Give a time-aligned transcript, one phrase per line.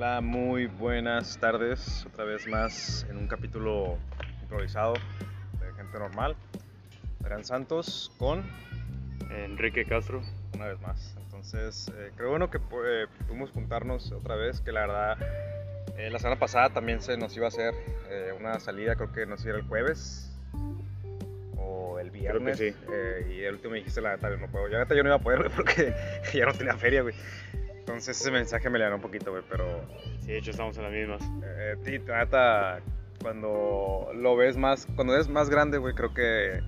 [0.00, 2.06] Hola, muy buenas tardes.
[2.06, 3.98] Otra vez más en un capítulo
[4.42, 4.92] improvisado
[5.58, 6.36] de gente normal.
[7.20, 8.44] Adrián Santos con
[9.28, 10.22] Enrique Castro.
[10.54, 11.16] una vez más.
[11.24, 15.18] Entonces, eh, creo bueno que eh, pudimos juntarnos otra vez, que la verdad
[15.96, 17.74] eh, la semana pasada también se nos iba a hacer
[18.08, 20.32] eh, una salida, creo que nos iba el jueves
[21.56, 22.58] o el Creo que viernes.
[22.58, 22.72] sí.
[22.92, 24.68] eh, y el último me dijiste la neta, no puedo.
[24.68, 25.92] Ya yo no iba a poder, porque
[26.32, 27.16] ya no tenía feria, güey.
[27.98, 29.64] Entonces ese mensaje me le un poquito, güey, pero
[30.20, 31.20] Sí, de hecho estamos en las mismas.
[31.42, 31.74] eh,
[32.06, 32.78] neta,
[33.20, 36.60] cuando lo ves más, cuando eres más grande, güey, creo que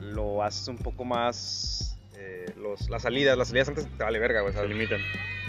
[0.00, 4.40] lo haces un poco más, eh, los, las salidas, las salidas antes te vale verga,
[4.40, 4.72] güey, Se ¿sabes?
[4.72, 5.00] limitan.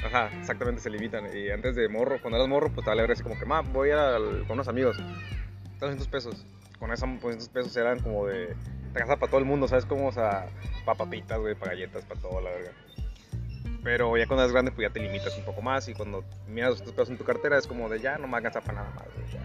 [0.06, 1.36] Ajá, exactamente, se limitan.
[1.36, 3.62] Y antes de morro, cuando eras morro, pues te vale verga, así como que, ma,
[3.62, 4.96] voy al- con unos amigos,
[5.80, 6.46] 300 pesos.
[6.78, 8.56] Con esos 200 pesos eran como de,
[8.94, 9.86] te para todo el mundo, ¿sabes?
[9.88, 10.46] Como, o sea,
[10.86, 12.72] para papitas, güey, para galletas, para todo, la verga.
[13.90, 15.90] Pero ya cuando eres grande, pues ya te limitas un poco más.
[15.90, 18.36] Y cuando miras los pesos en tu cartera, es como de ya no me va
[18.36, 19.28] a alcanzar para nada más, güey.
[19.34, 19.40] ya.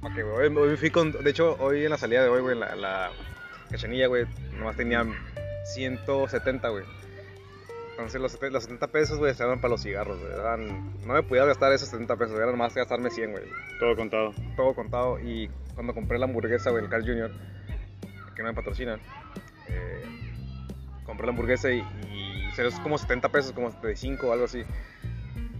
[0.00, 0.48] ¿Pa' qué, güey?
[0.48, 1.12] Hoy, hoy fui con.
[1.12, 3.10] De hecho, hoy en la salida de hoy, güey, la, la
[3.70, 4.24] cachanilla, güey,
[4.58, 5.04] nomás tenía
[5.74, 6.84] 170, güey.
[7.90, 10.32] Entonces los, los 70 pesos, güey, se eran para los cigarros, güey.
[11.04, 13.44] No me podía gastar esos 70 pesos, era nomás gastarme 100, güey.
[13.78, 14.32] Todo contado.
[14.56, 15.20] Todo contado.
[15.20, 17.30] Y cuando compré la hamburguesa, güey, el Carl Jr.,
[18.34, 19.00] que no me patrocinan,
[19.68, 20.29] eh,
[21.10, 21.80] compré la hamburguesa y,
[22.12, 24.62] y se como 70 pesos, como 75 o algo así.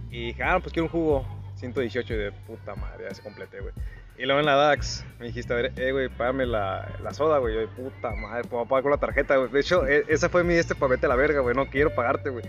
[0.09, 1.25] Y dije, ah, pues quiero un jugo.
[1.55, 3.73] 118 y de puta madre, ya se completé, güey.
[4.17, 7.37] Y luego en la DAX me dijiste, a ver, eh, güey, págame la, la soda,
[7.37, 7.53] güey.
[7.53, 9.51] Yo puta madre, puedo pagar con la tarjeta, güey.
[9.51, 11.55] De hecho, e- esa fue mi este para vete a la verga, güey.
[11.55, 12.43] No quiero pagarte, güey.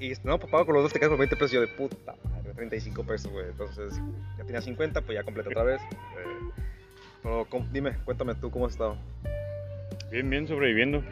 [0.00, 1.52] Y no, pues pago con los dos, te quedas por 20 pesos.
[1.52, 3.46] Yo de puta madre, 35 pesos, güey.
[3.46, 4.00] Entonces,
[4.36, 5.80] ya tenía 50, pues ya completé otra vez.
[5.82, 6.62] Eh,
[7.22, 8.96] pero dime, cuéntame tú cómo has estado.
[10.10, 11.02] Bien, bien, sobreviviendo.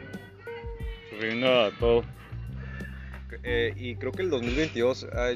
[1.21, 2.03] Sobreviviendo a todo.
[3.43, 5.29] Eh, y creo que el 2022 ha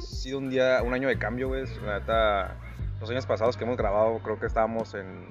[0.00, 1.64] sido un día, un año de cambio, güey.
[1.84, 2.56] La neta,
[3.00, 5.26] los años pasados que hemos grabado, creo que estábamos en,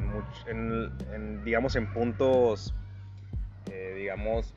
[0.00, 2.74] much- digamos, en puntos,
[3.70, 4.52] eh, digamos,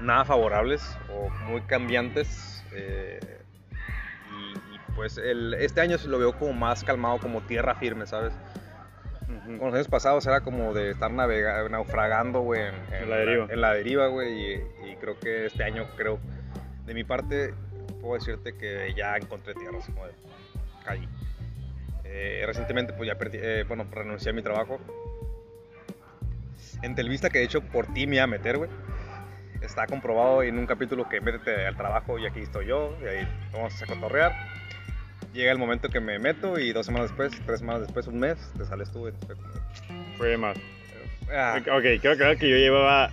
[0.00, 2.64] nada favorables o muy cambiantes.
[2.72, 3.20] eh,
[4.32, 8.32] y, pues este año lo veo como más calmado, como tierra firme, ¿sabes?
[9.28, 9.58] Ujú.
[9.58, 13.46] Con los años pasados era como de estar navega- naufragando, güey, en, En la deriva.
[13.50, 14.54] en la deriva, güey, y,
[14.90, 16.18] y creo que este año, creo,
[16.84, 17.52] de mi parte,
[18.00, 20.12] puedo decirte que ya encontré tierra, así como de
[20.84, 21.08] caí.
[22.04, 24.78] Eh, recientemente, pues ya perdí, eh, bueno, renuncié a mi trabajo.
[26.82, 28.70] En Telvista, que de hecho por ti me iba a meter, güey.
[29.60, 33.28] Está comprobado en un capítulo que métete al trabajo y aquí estoy yo, y ahí
[33.52, 34.32] vamos a cotorrear.
[35.36, 38.38] Llega el momento que me meto y dos semanas después, tres semanas después, un mes,
[38.56, 40.56] te sales tú, como, Fue más.
[41.30, 43.10] ah, Ok, quiero aclarar que yo llevaba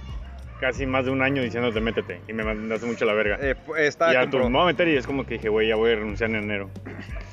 [0.62, 3.38] casi más de un año diciéndote métete y me mandaste mucho a la verga.
[3.42, 5.34] eh, pues, está y a tu compro- me voy a meter y es como que
[5.34, 6.70] dije, güey, ya voy a renunciar en enero.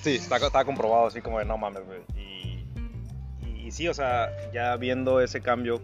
[0.00, 2.00] Sí, está, está comprobado, así como de no mames, güey.
[2.16, 2.66] Y,
[3.46, 5.80] y, y sí, o sea, ya viendo ese cambio,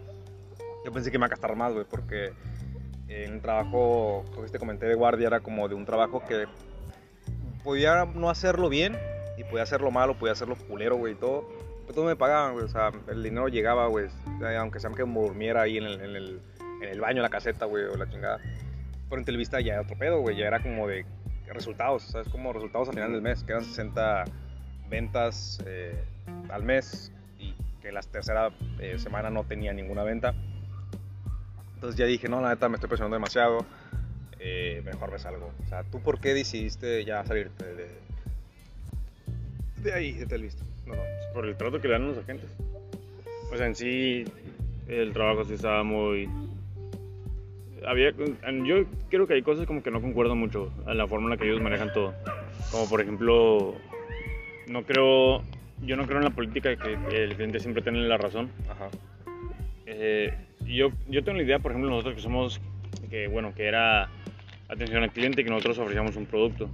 [0.83, 2.33] yo pensé que me iba a gastar más, güey, porque
[3.07, 6.45] en un trabajo, que te comenté de guardia, era como de un trabajo que
[7.67, 8.97] podía no hacerlo bien
[9.35, 11.49] y podía hacerlo malo, podía hacerlo culero, güey, todo.
[11.81, 14.05] Pero todo me pagaban, güey, o sea, el dinero llegaba, güey,
[14.41, 16.41] eh, aunque sea que me durmiera ahí en el, en el,
[16.81, 18.39] en el baño, en la caseta, güey, o la chingada.
[19.09, 21.05] Pero en Televista ya era otro pedo, güey, ya era como de
[21.47, 22.29] resultados, ¿sabes?
[22.29, 24.23] Como resultados al final del mes, que eran 60
[24.89, 26.05] ventas eh,
[26.49, 30.33] al mes y que la tercera eh, semana no tenía ninguna venta.
[31.75, 33.65] Entonces ya dije, no, la neta me estoy presionando demasiado,
[34.39, 35.51] eh, mejor me salgo.
[35.65, 37.87] O sea, ¿tú por qué decidiste ya salirte de,
[39.83, 40.63] de ahí, de Televista?
[40.85, 41.01] No, no.
[41.33, 42.49] Por el trato que le dan a los agentes.
[43.51, 44.25] O sea, en sí,
[44.87, 46.29] el trabajo sí estaba muy...
[47.85, 51.29] Había, yo creo que hay cosas como que no concuerdo mucho a la forma en
[51.31, 52.13] la que ellos manejan todo.
[52.71, 53.75] Como por ejemplo,
[54.67, 55.43] no creo,
[55.81, 58.49] yo no creo en la política que el cliente siempre tiene la razón.
[58.69, 58.89] Ajá.
[59.85, 60.33] Eh,
[60.65, 62.59] yo, yo tengo la idea, por ejemplo, nosotros que somos,
[63.09, 64.09] que bueno, que era
[64.69, 66.69] atención al cliente que nosotros ofrecíamos un producto.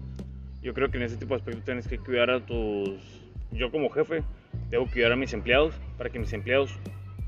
[0.61, 3.21] Yo creo que en ese tipo de aspectos tienes que cuidar a tus...
[3.51, 4.23] Yo como jefe
[4.69, 6.73] debo cuidar a mis empleados para que mis empleados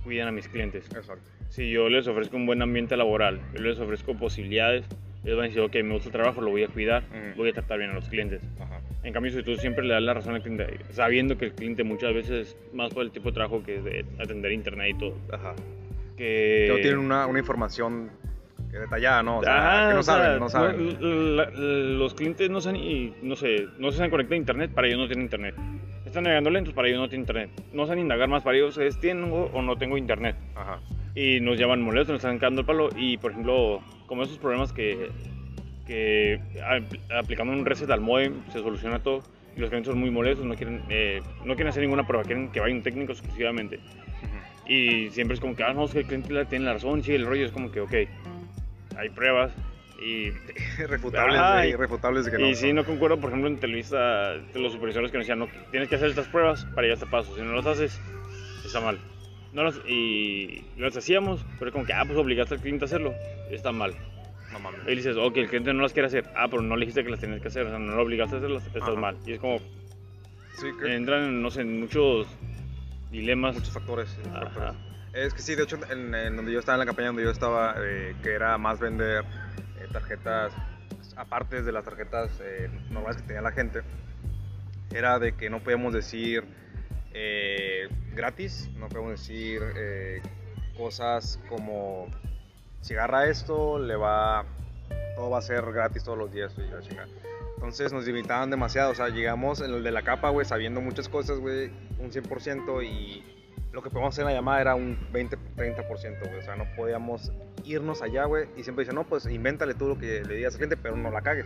[0.04, 0.86] cuiden a mis clientes.
[0.86, 1.30] Exacto.
[1.50, 4.86] Si yo les ofrezco un buen ambiente laboral, yo les ofrezco posibilidades,
[5.24, 7.38] ellos van a decir, ok, me gusta el trabajo, lo voy a cuidar, Ujú.
[7.38, 8.42] voy a tratar bien a los clientes.
[8.60, 8.80] Ajá.
[9.04, 11.84] En cambio, si tú siempre le das la razón al cliente, sabiendo que el cliente
[11.84, 15.18] muchas veces es más por el tipo de trabajo que de atender internet y todo,
[15.32, 15.56] Ajá.
[16.18, 16.68] que...
[16.70, 18.10] No tienen una, una información
[18.80, 19.40] detallada, ¿no?
[19.40, 21.36] O sea, Ajá, que no o sea, saben, no saben.
[21.38, 21.52] la- la-
[21.98, 25.00] los clientes no saben y no sé, no se saben conectar a internet, para ellos
[25.00, 25.56] no tienen internet.
[26.06, 27.50] Están navegando lentos, para ellos no tienen internet.
[27.74, 30.36] No saben indagar más, para ellos es tengo o no tengo internet.
[30.56, 30.80] Ajá.
[31.16, 32.90] Y nos llaman molestos, nos están cagando el palo.
[32.96, 35.10] Y por ejemplo, como esos problemas que
[35.88, 36.40] que
[37.16, 39.22] aplicando un reset al modem se soluciona todo
[39.56, 42.50] y los clientes son muy molestos, no quieren, eh, no quieren hacer ninguna prueba, quieren
[42.52, 43.80] que vaya un técnico exclusivamente.
[44.68, 47.14] Y siempre es como que, ah, no, es que el cliente tiene la razón, sí,
[47.14, 47.94] el rollo es como que, ok,
[48.98, 49.52] hay pruebas
[50.00, 50.28] y
[50.80, 52.48] Irrefutables, Ajá, y- irrefutables de que no.
[52.50, 55.48] y sí, no concuerdo, por ejemplo, en Televisa, de los supervisores que nos decían, no,
[55.72, 57.36] tienes que hacer estas pruebas para llegar a este paso.
[57.36, 58.02] Si no las haces,
[58.66, 59.00] está mal.
[59.54, 63.14] No las, y las hacíamos, pero como que, ah, pues obligaste al cliente a hacerlo,
[63.50, 63.96] está mal.
[64.52, 64.82] No mames.
[64.86, 67.10] Y dices, ok, el cliente no las quiere hacer, ah, pero no le dijiste que
[67.10, 68.96] las tenías que hacer, o sea, no lo obligaste a hacerlas, estás Ajá.
[68.96, 69.18] mal.
[69.26, 69.60] Y es como,
[70.52, 72.28] Sí, que entran, no sé, en muchos
[73.12, 73.56] dilemas.
[73.56, 74.18] muchos factores.
[74.34, 74.42] Ajá.
[74.46, 74.95] factores.
[75.16, 77.76] Es que sí, de hecho, en, donde yo estaba, en la campaña donde yo estaba,
[77.80, 79.24] eh, que era más vender
[79.80, 80.52] eh, tarjetas,
[81.16, 83.82] aparte de las tarjetas eh, normales que tenía la gente,
[84.94, 86.44] era de que no podíamos decir
[88.14, 89.62] gratis, no podíamos decir
[90.78, 92.10] cosas como
[92.82, 94.44] si agarra esto, le va,
[95.16, 96.54] todo va a ser gratis todos los días.
[97.56, 101.08] Entonces nos limitaban demasiado, o sea, llegamos en el de la capa, güey, sabiendo muchas
[101.08, 103.24] cosas, güey, un 100% y
[103.76, 106.66] lo que podíamos hacer en la llamada era un 20, 30%, güey, o sea, no
[106.78, 107.34] podíamos
[107.66, 110.60] irnos allá, güey, y siempre dicen, no, pues invéntale tú lo que le digas al
[110.60, 111.46] cliente, pero no la cagues.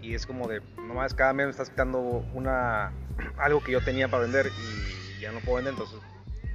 [0.00, 2.00] Y es como de, nomás cada mes me estás quitando
[2.32, 2.92] una,
[3.36, 5.98] algo que yo tenía para vender y ya no puedo vender, entonces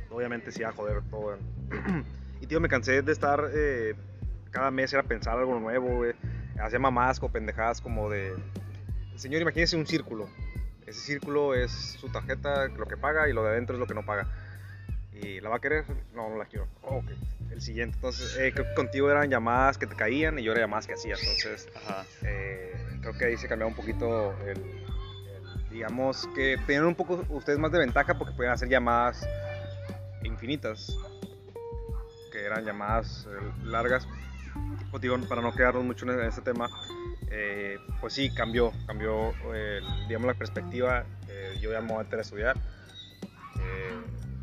[0.09, 1.37] obviamente sí a joder todo.
[2.41, 3.93] y tío, me cansé de estar, eh,
[4.49, 6.13] cada mes era pensar algo nuevo, güey.
[6.59, 8.33] Hacía mamás o pendejadas como de,
[9.17, 10.27] señor, imagínese un círculo.
[10.87, 13.93] Ese círculo es su tarjeta, lo que paga, y lo de adentro es lo que
[13.93, 14.27] no paga.
[15.23, 15.85] ¿Y la va a querer?
[16.13, 16.67] No, no la quiero.
[16.81, 17.09] Oh, ok,
[17.51, 17.95] el siguiente.
[17.95, 20.93] Entonces, eh, creo que contigo eran llamadas que te caían y yo era llamadas que
[20.93, 21.15] hacía.
[21.17, 22.05] Entonces, Ajá.
[22.23, 27.23] eh, creo que ahí se cambiaba un poquito el, el- digamos que tenían un poco
[27.29, 29.27] ustedes más de ventaja porque podían hacer llamadas
[30.23, 30.95] infinitas
[32.31, 34.07] que eran llamadas eh, largas
[34.91, 36.69] Pues digo, para no quedarnos mucho en este tema
[37.29, 42.21] eh, pues sí cambió cambió eh, digamos la perspectiva eh, yo ya me voy a
[42.21, 42.55] estudiar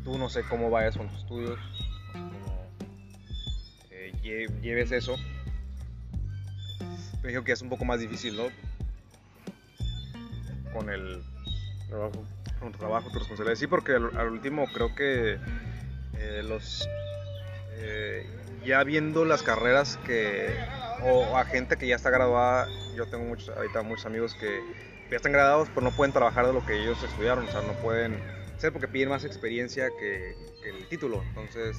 [0.03, 1.59] tú no sé cómo vayas con tus estudios
[2.07, 2.71] no sé cómo
[3.91, 5.15] eh, lle- lleves eso
[7.23, 8.45] me dijo que es un poco más difícil, ¿no?
[10.73, 11.21] Con el
[11.87, 12.23] Trabajo.
[12.59, 13.59] con tu trabajo, tu responsabilidad.
[13.59, 15.37] Sí, porque al, al último creo que
[16.17, 16.87] eh, los
[17.73, 18.25] eh,
[18.65, 20.55] ya viendo las carreras que
[21.03, 24.63] o a gente que ya está graduada, yo tengo muchos ahorita muchos amigos que
[25.11, 27.73] ya están graduados, pero no pueden trabajar de lo que ellos estudiaron, o sea, no
[27.73, 28.19] pueden
[28.61, 31.23] ser porque piden más experiencia que, el título.
[31.29, 31.77] Entonces,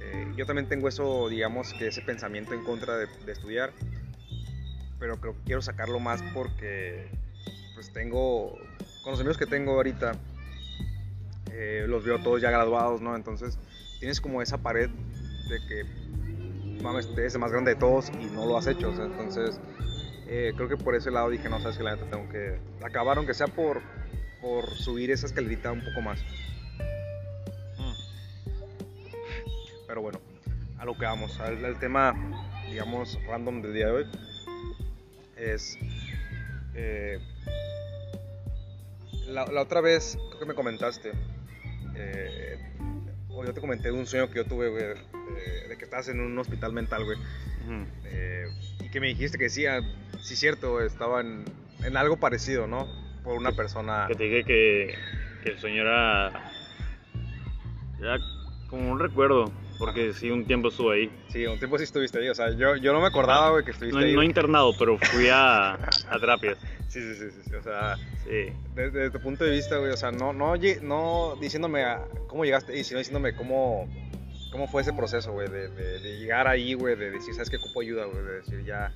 [0.00, 3.72] eh, yo también tengo eso, digamos, que ese pensamiento en contra de, estudiar,
[4.98, 7.08] pero creo quiero sacarlo más porque
[7.74, 8.58] pues tengo,
[9.02, 10.12] con los amigos que tengo ahorita,
[11.52, 13.14] eh, los veo todos ya graduados, ¿no?
[13.14, 13.58] Entonces
[14.00, 18.46] tienes como esa pared de que, mames, eres el más grande de todos y no
[18.46, 19.60] lo has hecho, entonces
[20.26, 23.18] eh, creo que por ese lado dije, no, sabes que la neta tengo que acabar,
[23.18, 23.80] aunque sea por,
[24.44, 26.20] por subir esa escalerita un poco más.
[29.86, 30.20] Pero bueno,
[30.78, 32.14] a lo que vamos, al, al tema,
[32.68, 34.06] digamos, random del día de hoy,
[35.36, 35.78] es...
[36.74, 37.18] eh,
[39.28, 41.12] la, la otra vez, creo que me comentaste,
[41.94, 42.58] eh,
[43.30, 46.08] o yo te comenté de un sueño que yo tuve, güey, de, de que estabas
[46.08, 47.18] en un hospital mental, güey,
[48.04, 48.46] eh,
[48.80, 49.80] y que me dijiste que sí, ah,
[50.20, 51.44] sí cierto, estaba en,
[51.82, 53.03] en algo parecido, ¿no?
[53.24, 54.04] Por una persona...
[54.06, 54.94] Que te dije que,
[55.42, 56.30] que el sueño era,
[57.98, 58.18] era
[58.68, 61.12] como un recuerdo, porque sí, un tiempo estuve ahí.
[61.28, 63.70] Sí, un tiempo sí estuviste ahí, o sea, yo, yo no me acordaba, güey, que
[63.70, 64.14] estuviste No, ahí.
[64.14, 66.58] no internado, pero fui a, a terapias.
[66.86, 68.52] Sí, sí, sí, sí, o sea, Sí.
[68.76, 72.44] desde, desde tu punto de vista, güey, o sea, no, no, no diciéndome a- cómo
[72.44, 73.88] llegaste ahí, sino diciéndome cómo,
[74.52, 77.56] cómo fue ese proceso, güey, de, de- de llegar ahí, güey, de decir, ¿sabes qué?
[77.56, 78.92] Ocupo ayuda, güey, de decir ya...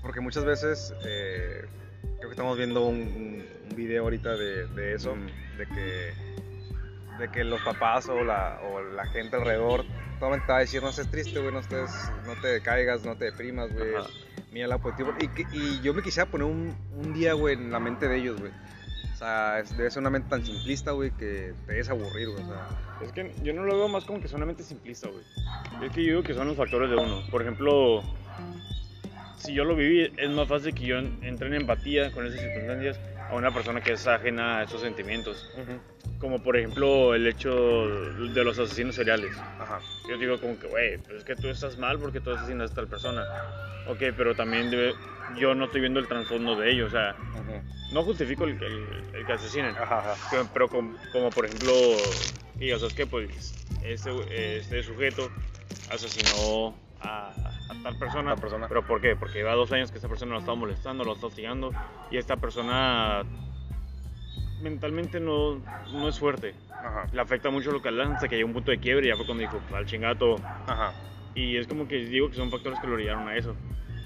[0.00, 1.64] Porque muchas veces, eh,
[2.02, 5.58] creo que estamos viendo un, un- video ahorita de, de eso, Mm.
[5.58, 6.12] de que
[7.18, 10.82] de que los papás o la, o la gente alrededor totalmente te va a decir,
[10.82, 11.90] no estés triste, güey, no estés,
[12.26, 13.90] no te caigas, no te deprimas, güey,
[14.52, 15.12] mira lado positivo.
[15.20, 18.38] Y, y yo me quisiera poner un, un día, güey, en la mente de ellos,
[18.40, 18.52] güey.
[19.12, 22.42] O sea, es- debe ser una mente tan simplista, güey, que te des aburrir, güey.
[22.44, 22.68] O sea,
[23.00, 25.24] Es que yo no lo veo más como que solamente simplista, güey.
[25.84, 27.20] Es que yo digo que son los factores de uno.
[27.32, 28.02] Por ejemplo,
[29.38, 32.40] si yo lo viví, es más fácil que yo en- entre en empatía con esas
[32.40, 35.46] circunstancias a una persona que es ajena a esos sentimientos.
[36.18, 37.50] Como por ejemplo el hecho
[38.34, 39.40] de los asesinos seriales.
[39.58, 39.80] ajá.
[40.08, 42.74] Yo digo como que, güey, pero es que tú estás mal porque tú asesinas a
[42.74, 43.24] tal persona.
[43.86, 44.94] Ok, pero también debe-
[45.36, 46.86] yo no estoy viendo el trasfondo de ello.
[46.86, 47.16] O sea,
[47.92, 49.76] no justifico el, el- el que asesinen.
[49.76, 50.14] Ajá, ajá.
[50.30, 51.72] Pero, pero com- como, por ejemplo,
[52.58, 53.54] y, o sea, es que pues
[53.84, 55.30] este, este sujeto
[55.90, 58.30] asesinó a, a tal persona.
[58.34, 58.68] Tal persona.
[58.68, 59.16] ¿Pero por qué?
[59.16, 61.72] Porque lleva dos años que esta persona lo está molestando, lo está hostigando
[62.10, 63.24] y esta persona
[64.62, 65.60] mentalmente no,
[65.92, 66.54] no es fuerte.
[66.70, 67.06] Ajá.
[67.12, 69.26] Le afecta mucho lo que lanza, que llegó un punto de quiebre y ya fue
[69.26, 70.36] cuando dijo, al chingato.
[70.66, 70.92] Ajá.
[71.34, 73.54] Y es como que digo que son factores que lo orillaron a eso.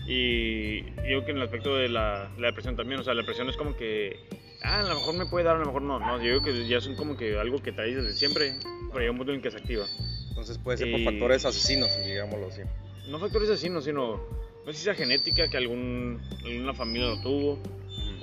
[0.06, 3.48] Y digo que en el aspecto de la, la depresión también, o sea, la depresión
[3.48, 4.18] es como que,
[4.64, 5.98] ah, a lo mejor me puede dar, a lo mejor no.
[6.00, 8.58] No, yo digo que ya son como que algo que traes desde siempre,
[8.88, 9.84] pero llega un punto en que se activa.
[10.32, 12.62] Entonces puede ser Y- por factores asesinos, digámoslo así.
[13.06, 14.16] No factores asesinos, sino,
[14.64, 17.58] no sé si sea genética, que algún, alguna familia lo tuvo,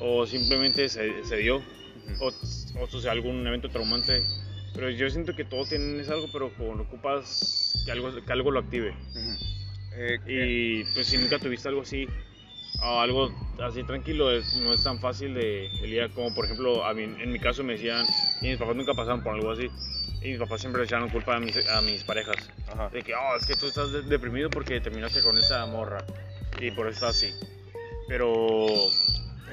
[0.01, 1.58] o simplemente se, se dio,
[2.20, 2.32] o,
[2.82, 4.24] o sea, algún evento traumante.
[4.74, 8.50] Pero yo siento que todos tienen ese algo, pero cuando ocupas que algo, que algo
[8.50, 8.89] lo active.
[9.96, 12.08] Eh, eh, Y pues si nunca tuviste algo así,
[12.82, 13.30] algo
[13.62, 17.04] así tranquilo, es- no es tan fácil de el día como por ejemplo a mí,
[17.04, 18.06] en mi caso me decían,
[18.42, 19.70] y mis papás nunca pasaron por algo así,
[20.22, 22.90] y mis papás siempre le echaron culpa a mis, a mis parejas, ajá.
[22.90, 26.06] de que, oh, es que tú estás de- deprimido porque terminaste con esta morra,
[26.60, 27.34] y por eso estás así.
[28.08, 28.90] Pero,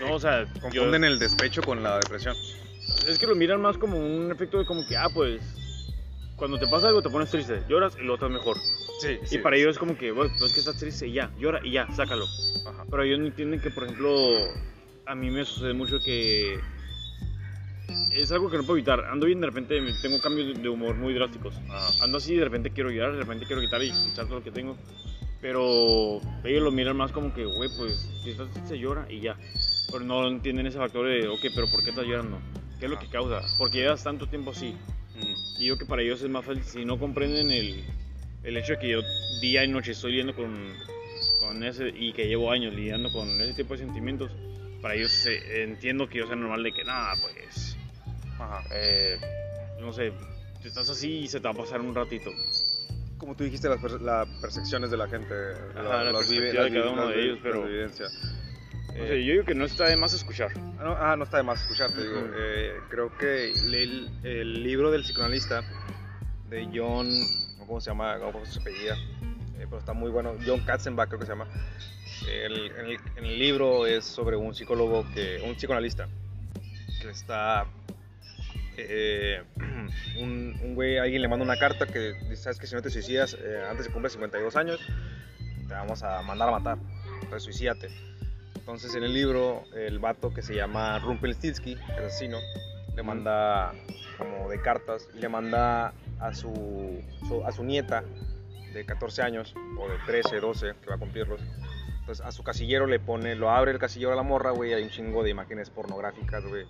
[0.00, 2.36] no, o sea, yo- Confunden el despecho con la depresión.
[3.08, 5.42] es que lo miran más como un efecto de como que, ah, pues,
[6.36, 8.56] cuando te pasa algo te pones triste, lloras y lo estás mejor.
[9.00, 11.30] Sí, Y para ellos es como que, bueno, pues es que estás triste y ya,
[11.38, 12.26] llora y ya, sácalo.
[12.66, 12.84] Ajá.
[12.90, 14.14] Pero ellos no entienden que, por ejemplo,
[15.06, 16.58] a mí me sucede mucho que
[18.12, 19.04] es algo que no puedo evitar.
[19.06, 21.54] Ando bien, de repente tengo cambios de humor muy drásticos.
[21.68, 22.04] Ajá.
[22.04, 24.50] Ando así, de repente quiero llorar, de repente quiero quitar y echar todo lo que
[24.50, 24.76] tengo.
[25.40, 29.36] Pero ellos lo miran más como que, güey, pues si estás triste llora y ya.
[29.90, 32.38] Pero no entienden ese factor de, ok, pero ¿por qué estás llorando?
[32.78, 33.42] ¿Qué es lo que causa?
[33.58, 34.74] Porque llevas tanto tiempo así.
[35.58, 37.84] Y yo que para ellos es más fácil, si no comprenden el,
[38.42, 39.00] el hecho de que yo
[39.40, 40.74] día y noche estoy lidiando con,
[41.40, 44.30] con ese, y que llevo años lidiando con ese tipo de sentimientos,
[44.82, 47.76] para ellos eh, entiendo que yo sea normal de que nada, pues,
[48.38, 48.62] Ajá.
[48.72, 49.18] eh,
[49.80, 50.12] no sé,
[50.62, 52.30] tú estás así y se te va a pasar un ratito.
[53.18, 55.34] Como tú dijiste, las, las percepciones de la gente.
[55.74, 57.66] Ajá, la las vive- perspectiva de cada uno de ellos, pero-
[58.94, 60.50] Eh, sé, yo digo que no está de más escuchar.
[60.78, 62.18] Ah, no, ah, no está de más escucharte, digo.
[62.18, 62.32] Ujú.
[62.36, 65.62] Eh, creo que leí el, el libro del psicoanalista
[66.48, 67.08] de John,
[67.58, 68.18] ¿cómo se llama?
[68.18, 68.94] ¿Cómo se apellida?
[69.58, 70.34] Eh, pero está muy bueno.
[70.46, 71.46] John Katzenbach creo que se llama.
[72.28, 76.08] El- en, el, en el libro es sobre un psicólogo, que, un psicoanalista,
[77.00, 77.66] que está...
[78.76, 79.42] eh,
[80.18, 82.90] un, un güey, alguien le manda una carta que dice, sabes que si no te
[82.90, 84.80] suicidas eh, antes de cumplir 52 años,
[85.68, 86.78] te vamos a mandar a matar.
[87.22, 87.88] Entonces suicídate.
[88.66, 92.38] Entonces en el libro, el vato que se llama Rumpelstiltskin, el asesino,
[92.96, 93.72] le manda
[94.18, 97.00] como de cartas y le manda a su,
[97.44, 98.02] a su nieta
[98.72, 101.40] de 14 años o de 13, 12, que va a cumplirlos.
[102.00, 104.82] Entonces a su casillero le pone, lo abre el casillero a la morra, güey, hay
[104.82, 106.66] un chingo de imágenes pornográficas, güey.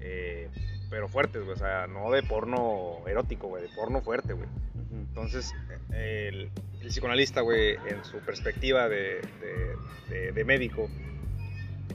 [0.00, 0.48] eh,
[0.90, 4.48] pero fuertes, güey, o sea, no de porno erótico, güey, de porno fuerte, güey.
[4.92, 5.52] Entonces,
[5.92, 6.50] el,
[6.80, 9.76] el psicoanalista, güey, en su perspectiva de, de-
[10.08, 10.88] de- de médico,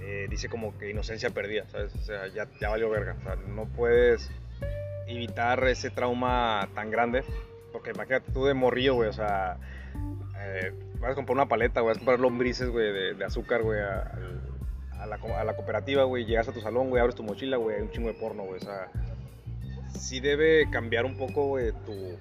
[0.01, 1.93] eh, dice como que inocencia perdida, ¿sabes?
[1.95, 3.15] O sea, ya, ya valió verga.
[3.19, 4.29] O sea, no puedes
[5.07, 7.23] evitar ese trauma tan grande.
[7.71, 9.57] Porque imagínate tú de morrillo, güey, o sea,
[10.39, 13.61] eh, vas a comprar una paleta, güey, vas a comprar lombrices, güey, de, de azúcar,
[13.61, 17.21] güey, a, la, co- a la cooperativa, güey, llegas a tu salón, güey, abres tu
[17.23, 18.87] mochila, güey, hay un chingo de porno, güey, o sea,
[19.93, 22.17] sí debe cambiar un poco, güey, tu,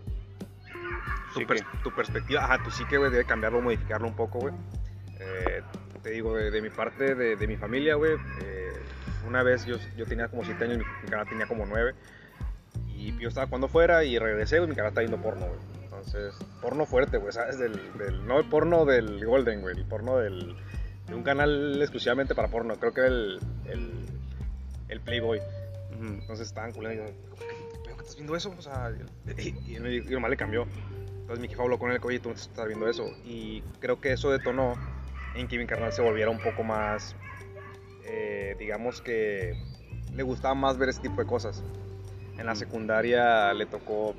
[1.32, 1.54] tu, Psique.
[1.54, 4.54] pers- tu perspectiva, ajá, tu psique, güey, debe cambiarlo, modificarlo un poco, güey.
[5.18, 5.62] Eh,
[6.08, 8.72] te digo, de, de mi parte, de, de mi familia, güey, eh,
[9.26, 11.92] una vez yo, yo tenía como 7 años, mi, canal tenía como 9,
[12.96, 15.58] y yo estaba cuando fuera y regresé, güey, mi canal estaba viendo porno, güey.
[15.84, 17.58] Entonces, porno fuerte, güey, ¿sabes?
[17.58, 20.56] Del, del- no el porno del Golden, güey, el porno del,
[21.08, 23.90] de un canal exclusivamente para porno, creo que era el, el,
[24.88, 25.42] el Playboy.
[26.00, 27.12] Entonces estaban culando y yo,
[27.84, 28.54] ¿qué estás viendo eso?
[28.56, 28.92] O sea,
[29.36, 30.66] y, y él me dijo, y nomás le cambió.
[31.20, 33.10] Entonces mi jefa habló con él, oye, tú no estás viendo eso.
[33.26, 34.74] Y creo que eso detonó
[35.34, 37.14] en que mi carnal se volviera un poco más,
[38.04, 39.54] eh, digamos que
[40.14, 41.62] le gustaba más ver ese tipo de cosas.
[42.38, 44.14] En la secundaria le tocó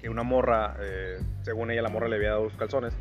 [0.00, 2.94] que una morra, eh, según ella, la morra le había dado los calzones.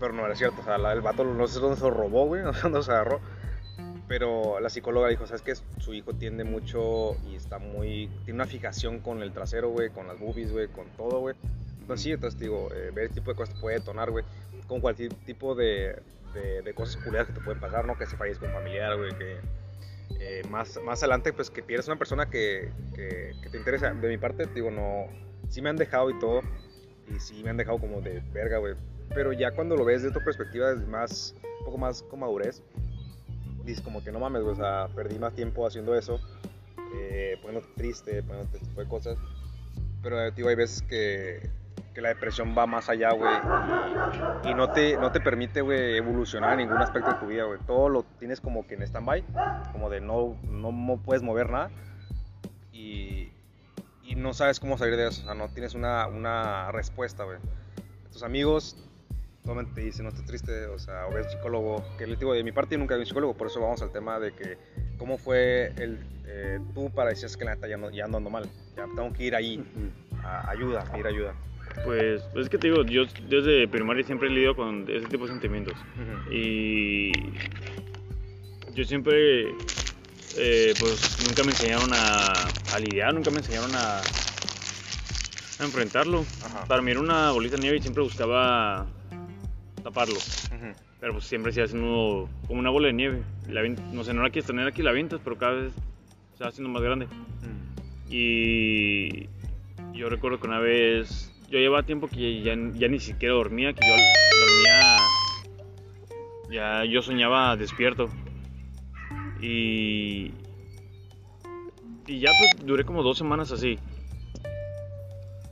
[0.00, 2.26] Pero no era cierto, o sea, la- el vato no sé dónde se lo robó,
[2.26, 3.20] güey, no sé dónde se agarró.
[4.06, 5.54] Pero la psicóloga dijo, ¿sabes qué?
[5.80, 8.08] Su hijo tiende mucho y está muy...
[8.24, 11.34] Tiene una fijación con el trasero, güey, con las boobies, güey, con todo, güey.
[11.80, 14.24] Entonces sí, entonces digo, eh, ver ese tipo de cosas puede detonar, güey.
[14.68, 16.00] Con cualquier tipo de,
[16.34, 17.98] de, cosas culiadas que te pueden pasar, ¿no?
[17.98, 19.38] Que se fallezca un familiar, güey, que...
[20.20, 23.92] eh, más, más adelante, pues que pierdes una persona que, que, que te interesa.
[23.92, 25.06] De mi parte, digo, no...
[25.48, 26.42] Sí me han dejado y todo.
[27.12, 28.74] Y sí me han dejado como de verga, güey.
[29.14, 31.34] Pero ya cuando lo ves de otra perspectiva, es más...
[31.60, 32.62] Un poco más con madurez
[33.68, 36.18] dices como que no mames, güey, o sea, perdí más tiempo haciendo eso,
[36.94, 39.18] eh, poniéndote triste, poniéndote este tipo de cosas.
[40.02, 41.50] Pero, eh, tío, hay veces que,
[41.94, 43.32] que la depresión va más allá, güey,
[44.44, 47.58] y, no, te, no te permite, güey, evolucionar en ningún aspecto de tu vida, güey.
[47.66, 49.24] Todo lo tienes como que en stand-by,
[49.72, 51.70] como de no, no puedes mover nada,
[52.72, 53.32] y,
[54.02, 57.38] y no sabes cómo salir de eso, o sea, no tienes una, una respuesta, güey.
[58.12, 58.76] Tus amigos
[59.48, 62.44] totalmente te dicen, no estés triste, o sea, o ves psicólogo, que les digo, de
[62.44, 64.58] mi parte yo nunca vi un psicólogo, por eso vamos al tema de que,
[64.98, 68.46] ¿cómo fue el, eh, tú para decir que la neta ya, no, ya ando mal?
[68.76, 69.64] Ya tengo que ir ahí,
[70.22, 71.34] a ayuda, pedir ayuda.
[71.84, 75.32] Pues es que te digo, yo desde primaria siempre he lidiado con ese tipo de
[75.32, 75.74] sentimientos.
[76.30, 77.12] Y
[78.74, 79.48] yo siempre,
[80.36, 82.32] eh, pues nunca me enseñaron a,
[82.74, 86.24] a lidiar, nunca me enseñaron a, a enfrentarlo.
[86.44, 86.64] Ajá.
[86.66, 88.86] Para mí era una bolita de nieve y siempre buscaba
[89.82, 90.18] taparlo.
[91.00, 93.22] Pero pues siempre se hace uno como una bola de nieve.
[93.48, 95.72] La no sé, no la quieres tener aquí, la avientas, pero cada vez
[96.36, 97.06] se va haciendo más grande.
[98.10, 99.28] Y
[99.92, 103.80] yo recuerdo que una vez, yo llevaba tiempo que ya, ya ni siquiera dormía, que
[103.86, 103.94] yo
[104.40, 104.98] dormía,
[106.50, 108.08] ya yo soñaba despierto.
[109.40, 110.32] Y,
[112.06, 113.78] y ya pues duré como dos semanas así.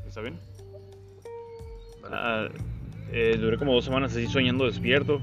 [0.07, 0.39] ¿Está bien?
[2.05, 2.49] Ah,
[3.13, 5.21] eh, duré como dos semanas así soñando despierto.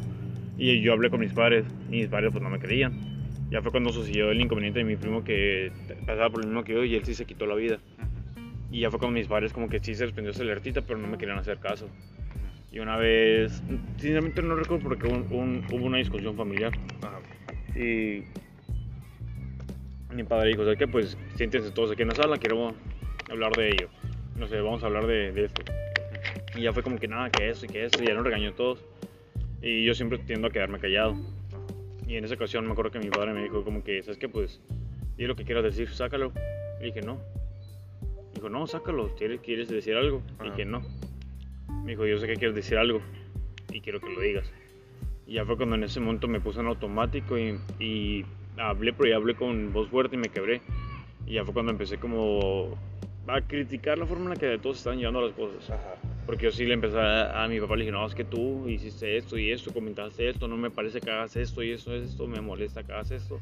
[0.57, 2.93] Y yo hablé con mis padres y mis padres pues no me creían.
[3.49, 5.71] Ya fue cuando sucedió el inconveniente de mi primo que
[6.05, 7.79] pasaba por lo mismo que yo y él sí se quitó la vida.
[8.73, 10.97] Y ya fue cuando mis padres como que sí se les prendió esa alertita, pero
[10.97, 11.87] no me querían hacer caso.
[12.71, 13.61] Y una vez,
[13.97, 16.71] sinceramente no recuerdo porque un- un- hubo una discusión familiar.
[17.03, 17.19] Ajá.
[17.79, 18.23] Y
[20.11, 20.87] mi padre dijo, ¿sabes qué?
[20.87, 22.73] Pues siéntense todos aquí en la sala, quiero
[23.29, 23.89] hablar de ello.
[24.39, 25.61] No sé, vamos a hablar de, de esto.
[26.55, 28.53] Y ya fue como que nada, que eso y que eso, y ya nos regañó
[28.53, 28.83] todos.
[29.61, 31.15] Y yo siempre tiendo a quedarme callado.
[32.07, 34.27] Y en esa ocasión me acuerdo que mi padre me dijo como que, ¿sabes qué?
[34.27, 34.59] Pues,
[35.15, 36.31] di lo que quieras decir, sácalo.
[36.81, 37.19] Y dije, no.
[38.43, 40.21] Dijo, no, sácalo, ¿quieres, decir algo?
[40.31, 40.43] Y Ajá.
[40.49, 40.81] dije, no.
[41.85, 42.99] Me dijo, yo sé que quieres decir algo
[43.71, 44.51] y quiero que lo digas.
[45.25, 48.25] Y ya fue cuando en ese momento me puse en automático y, y
[48.57, 50.59] hablé, pero ya hablé con voz fuerte y me quebré.
[51.25, 52.77] Y ya fue cuando empecé como
[53.27, 55.69] a criticar la forma en la que todos estaban llevando las cosas.
[55.69, 55.95] Ajá.
[56.25, 58.67] Porque yo sí le empecé a, a mi papá, le dije, no, es que tú
[58.67, 62.27] hiciste esto y esto, comentaste esto, no me parece que hagas esto y eso, esto,
[62.27, 63.39] me molesta que hagas esto.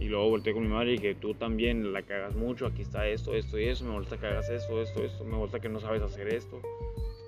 [0.00, 3.06] Y luego volteé con mi madre y dije, tú también la cagas mucho, aquí está
[3.08, 5.80] esto, esto y eso, me molesta que hagas esto, esto, esto, me molesta que no
[5.80, 6.60] sabes hacer esto.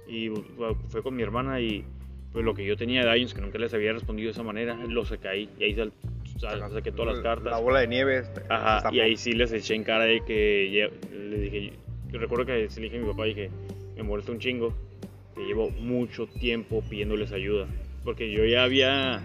[0.07, 1.85] Y bueno, fue con mi hermana y
[2.33, 4.77] pues lo que yo tenía de años que nunca les había respondido de esa manera,
[4.89, 5.93] lo saqué y ahí sal-
[6.39, 7.51] sal- saqué todas las cartas.
[7.53, 8.23] La bola de nieve.
[8.49, 11.73] Ajá, y ahí sí les eché en cara de que le dije,
[12.13, 13.51] yo recuerdo que sí le dije a mi papá, dije,
[13.97, 14.73] me molesta un chingo,
[15.35, 17.67] que llevo mucho tiempo pidiéndoles ayuda,
[18.05, 19.21] porque yo ya había,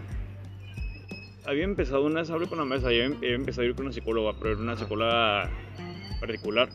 [1.48, 3.94] había empezado una vez, hablé con la mesa, había, había empezado a ir con una
[3.94, 5.50] psicóloga, pero era una psicóloga
[6.20, 6.70] particular,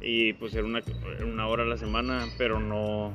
[0.00, 3.14] y pues era una, era una hora a la semana, pero no,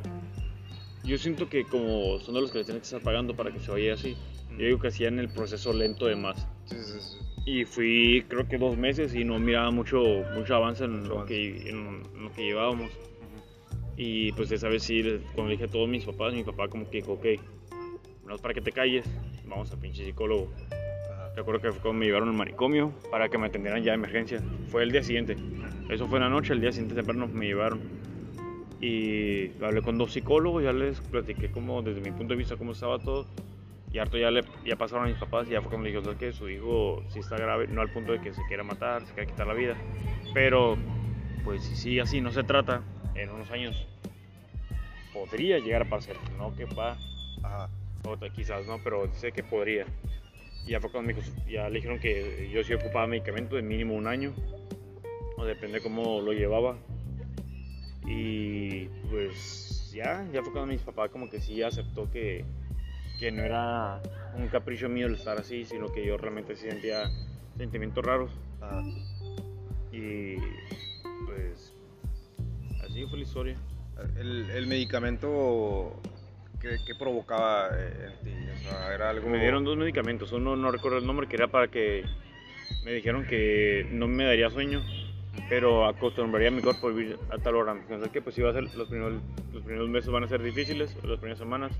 [1.03, 3.59] yo siento que como son de los que les tienen que estar pagando para que
[3.59, 4.15] se vaya así,
[4.57, 6.47] yo digo que hacían el proceso lento de más.
[6.65, 7.17] Sí, sí, sí.
[7.47, 10.01] Y fui creo que dos meses y no miraba mucho,
[10.33, 11.33] mucho avance en lo, Avance.
[11.33, 12.91] que, en lo que llevábamos.
[13.97, 15.03] Y pues esa vez sí,
[15.35, 17.25] cuando le dije a todos mis papás, mi papá como que dijo, ok,
[18.25, 19.05] no es para que te calles,
[19.45, 20.51] vamos al pinche psicólogo.
[21.35, 24.41] Recuerdo que fue cuando me llevaron al manicomio para que me atendieran ya de emergencia.
[24.69, 25.35] Fue el día siguiente.
[25.89, 27.81] Eso fue en la noche, el día siguiente temprano me llevaron.
[28.79, 32.71] Y hablé con dos psicólogos, ya les platiqué como desde mi punto de vista cómo
[32.71, 33.25] estaba todo.
[33.91, 36.03] Y harto ya, le, ya pasaron a mis papás y ya fue cuando le dije,
[36.03, 36.31] ¿sabes qué?
[36.33, 39.29] Su hijo sí está grave, no al punto de que se quiera matar, se quiera
[39.29, 39.75] quitar la vida.
[40.33, 40.77] Pero,
[41.43, 42.81] pues si sigue así, no se trata,
[43.13, 43.87] en unos años
[45.13, 46.15] podría llegar a pasar.
[46.37, 46.97] No que va,
[47.43, 47.69] Ajá.
[48.05, 49.85] o quizás no, pero sé que podría.
[50.65, 53.61] Y ya fue cuando me dijo, ya le dijeron que yo sí ocupaba medicamento de
[53.61, 54.33] mínimo un año,
[55.37, 56.77] o depende cómo lo llevaba.
[58.07, 62.45] Y pues ya, ya fue cuando mis papás como que sí aceptó que,
[63.19, 64.01] que no era
[64.37, 67.11] un capricho mío el estar así, sino que yo realmente sí sentía
[67.57, 68.31] sentimientos raros.
[68.61, 68.83] Ajá.
[69.91, 70.35] Y
[71.25, 71.73] pues
[72.83, 73.57] así fue la historia.
[74.17, 76.01] El, el medicamento
[76.65, 79.29] que, que provocaba eh, en ti, o sea, era algo...
[79.29, 82.03] Me dieron dos medicamentos, uno no recuerdo el nombre, que era para que
[82.83, 84.81] me dijeron que no me daría sueño,
[85.49, 87.75] pero acostumbraría a mi cuerpo a vivir a tal hora.
[87.87, 89.21] Pensé que pues iba a ser, los primeros,
[89.53, 91.71] los primeros meses van a ser difíciles, las primeras semanas.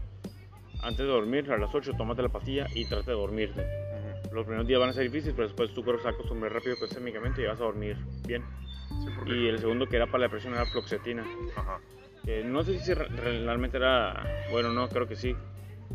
[0.81, 3.61] Antes de dormir, a las 8, tómate la pastilla y trata de dormirte.
[3.61, 4.35] Ujú.
[4.35, 6.53] Los primeros días van a ser difíciles, pero después tu cuerpo se va a acostumbrar
[6.53, 8.43] rápido con ese medicamento y vas a dormir bien.
[8.89, 11.23] Sí, Y el segundo que era para la depresión era fluoxetina.
[11.55, 11.79] Ajá.
[12.25, 15.35] Que no sé si re- realmente era, bueno, no, creo que sí,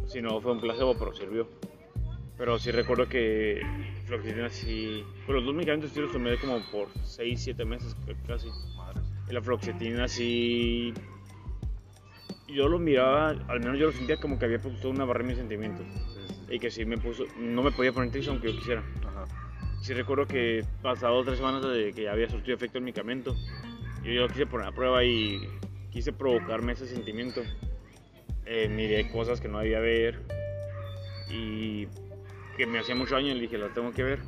[0.06, 1.48] si no fue un placebo, pero sirvió.
[2.38, 3.60] Pero sí recuerdo que
[4.06, 7.94] fluoxetina sí, pues los dos medicamentos sí los tomé como por 6, 7 meses
[8.26, 8.48] casi.
[8.76, 9.02] Madres.
[9.28, 10.94] Y la fluoxetina sí,
[12.48, 15.28] yo lo miraba, al menos yo lo sentía como que había puesto una barrera en
[15.28, 15.86] mis sentimientos.
[16.48, 18.82] Y que sí me puso, no me podía poner triste aunque yo quisiera.
[19.06, 19.24] Ajá.
[19.82, 23.34] Sí recuerdo que pasado tres semanas de que ya había surtido efecto el medicamento,
[24.02, 25.40] yo, yo quise poner a prueba y
[25.90, 27.42] quise provocarme ese sentimiento.
[28.46, 30.20] Eh, miré cosas que no debía ver
[31.28, 31.86] y
[32.56, 34.18] que me hacía mucho daño y dije, las tengo que ver.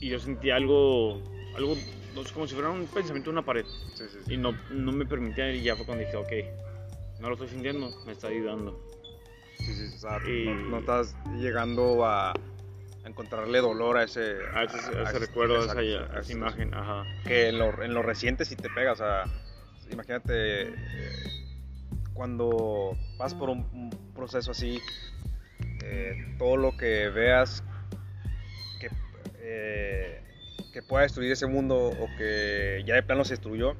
[0.00, 1.22] Y yo sentí algo,
[1.54, 1.76] algo
[2.34, 3.64] como si fuera un pensamiento de una pared.
[3.94, 4.34] Sí, sí, sí.
[4.34, 7.94] Y no, no me permitía y ya fue cuando dije, ok, no lo estoy sintiendo,
[8.04, 8.78] me está ayudando.
[9.54, 12.34] Sí, sí, o sea, Y- no, no estás llegando a, a
[13.08, 15.78] encontrarle dolor a ese, A ese, a ese ese- recuerdo, a esa,
[16.16, 17.06] a esa imagen, ajá.
[17.24, 19.24] Que en lo, en lo reciente sí te pega, o sea,
[19.90, 20.72] imagínate
[22.14, 24.80] cuando vas por un, proceso así,
[25.84, 27.62] eh, todo lo que veas
[28.80, 28.88] que,
[29.40, 30.22] eh,
[30.72, 33.76] que pueda destruir ese mundo o que ya de plano se destruyó,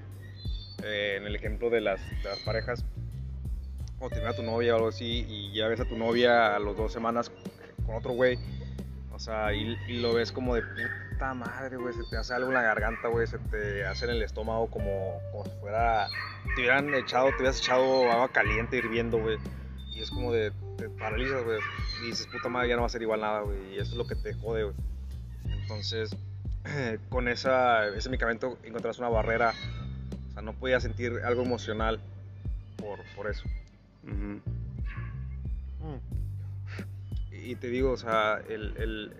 [0.85, 2.85] eh, en el ejemplo de las, de las parejas,
[3.99, 6.59] o tener a tu novia o algo así y ya ves a tu novia a
[6.59, 7.33] las dos semanas
[7.87, 8.39] con otro güey,
[9.15, 10.63] o sea, y, y lo ves como de
[11.17, 14.11] puta madre, güey, se te hace algo en la garganta, güey, se te hace en
[14.13, 16.09] el estómago como, como si fuera,
[16.55, 19.39] te hubieran echado, te hubieras echado agua caliente hirviendo, güey,
[19.95, 21.59] y es como de, te paralizas, güey,
[22.03, 23.97] y dices, puta madre, ya no va a ser igual nada, güey, y eso es
[23.97, 24.77] lo que te jode, güey.
[25.47, 26.15] Entonces,
[27.09, 29.55] con esa, ese medicamento encontraste una barrera,
[30.29, 31.99] o sea, no podías sentir algo emocional
[32.77, 33.45] por, por eso.
[37.31, 39.13] Y te digo, o sea, el, el,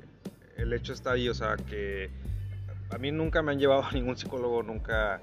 [0.57, 2.11] el hecho está ahí, o sea, que
[2.91, 5.21] a mí nunca me han llevado a ningún psicólogo, nunca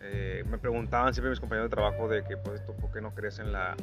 [0.00, 3.14] eh, me preguntaban siempre mis compañeros de trabajo de que, pues, ¿tú por qué no
[3.14, 3.76] crees en la,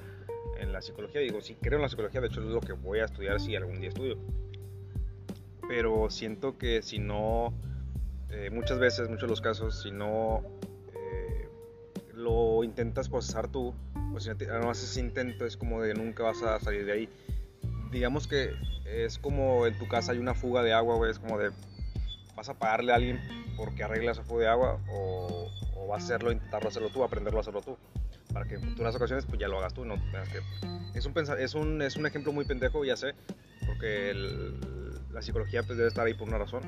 [0.60, 1.21] en la psicología?
[1.21, 3.56] digo, sí creo en la psicología, de hecho es lo que voy a estudiar si
[3.56, 4.17] algún día estudio.
[5.67, 7.53] Pero siento que si no,
[8.29, 10.43] eh, muchas veces, muchos de los casos, si no
[10.93, 11.47] eh,
[12.13, 13.73] lo intentas procesar tú,
[14.13, 17.10] o si no, haces intento, es como de nunca vas a salir de ahí
[17.93, 21.38] digamos que es como en tu casa hay una fuga de agua, güey, es como
[21.38, 21.52] de
[22.36, 23.19] vas a pagarle a alguien
[23.58, 25.50] porque arregla esa fuga de agua o,
[25.88, 27.78] vas a hacerlo, intentarlo hacerlo tú, aprenderlo a hacerlo tú,
[28.34, 30.39] para que en futuras ocasiones pues ya lo hagas tú, no tengas que...
[30.96, 33.13] Es un, es un, es un ejemplo muy pendejo, ya sé,
[33.65, 34.13] porque
[35.12, 36.62] la psicología pues debe estar ahí por una razón.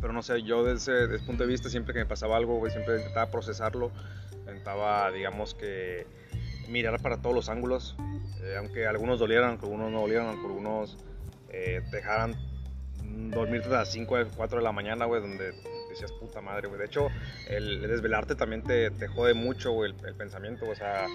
[0.00, 2.36] Pero no sé, yo desde ese, desde ese punto de vista, siempre que me pasaba
[2.36, 3.90] algo, güey, siempre intentaba procesarlo,
[4.40, 6.06] intentaba, digamos que,
[6.68, 7.96] mirar para todos los ángulos,
[8.42, 10.98] eh, aunque algunos dolieran, aunque algunos no dolieran, aunque algunos
[11.50, 12.34] eh, dejaran
[13.30, 15.52] dormirte a las 5 o 4 de la mañana, güey, donde
[15.88, 16.78] decías puta madre, güey.
[16.78, 17.08] De hecho,
[17.48, 21.06] el desvelarte también te, te jode mucho, güey, el, el pensamiento, o sea,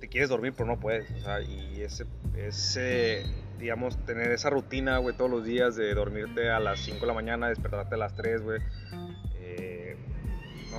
[0.00, 3.24] te quieres dormir pero no puedes, o sea, y ese, ese
[3.62, 7.14] digamos, tener esa rutina, güey, todos los días de dormirte a las 5 de la
[7.14, 8.60] mañana, despertarte a las 3, güey.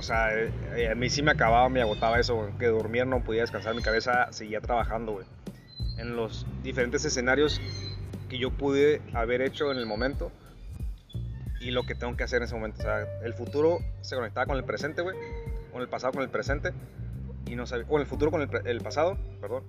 [0.04, 3.24] O sea, eh, eh, a mí sí me acababa, me agotaba eso, que dormir no
[3.24, 5.26] podía descansar, mi cabeza seguía trabajando, güey.
[5.96, 7.58] En los diferentes escenarios
[8.28, 10.30] que yo pude haber hecho en el momento
[11.58, 12.80] y lo que tengo que hacer en ese momento.
[12.80, 15.16] O sea, el futuro se conectaba con el presente, güey,
[15.72, 16.74] con el pasado con el presente
[17.46, 19.64] y no sabía, con el futuro con el, el pasado, perdón.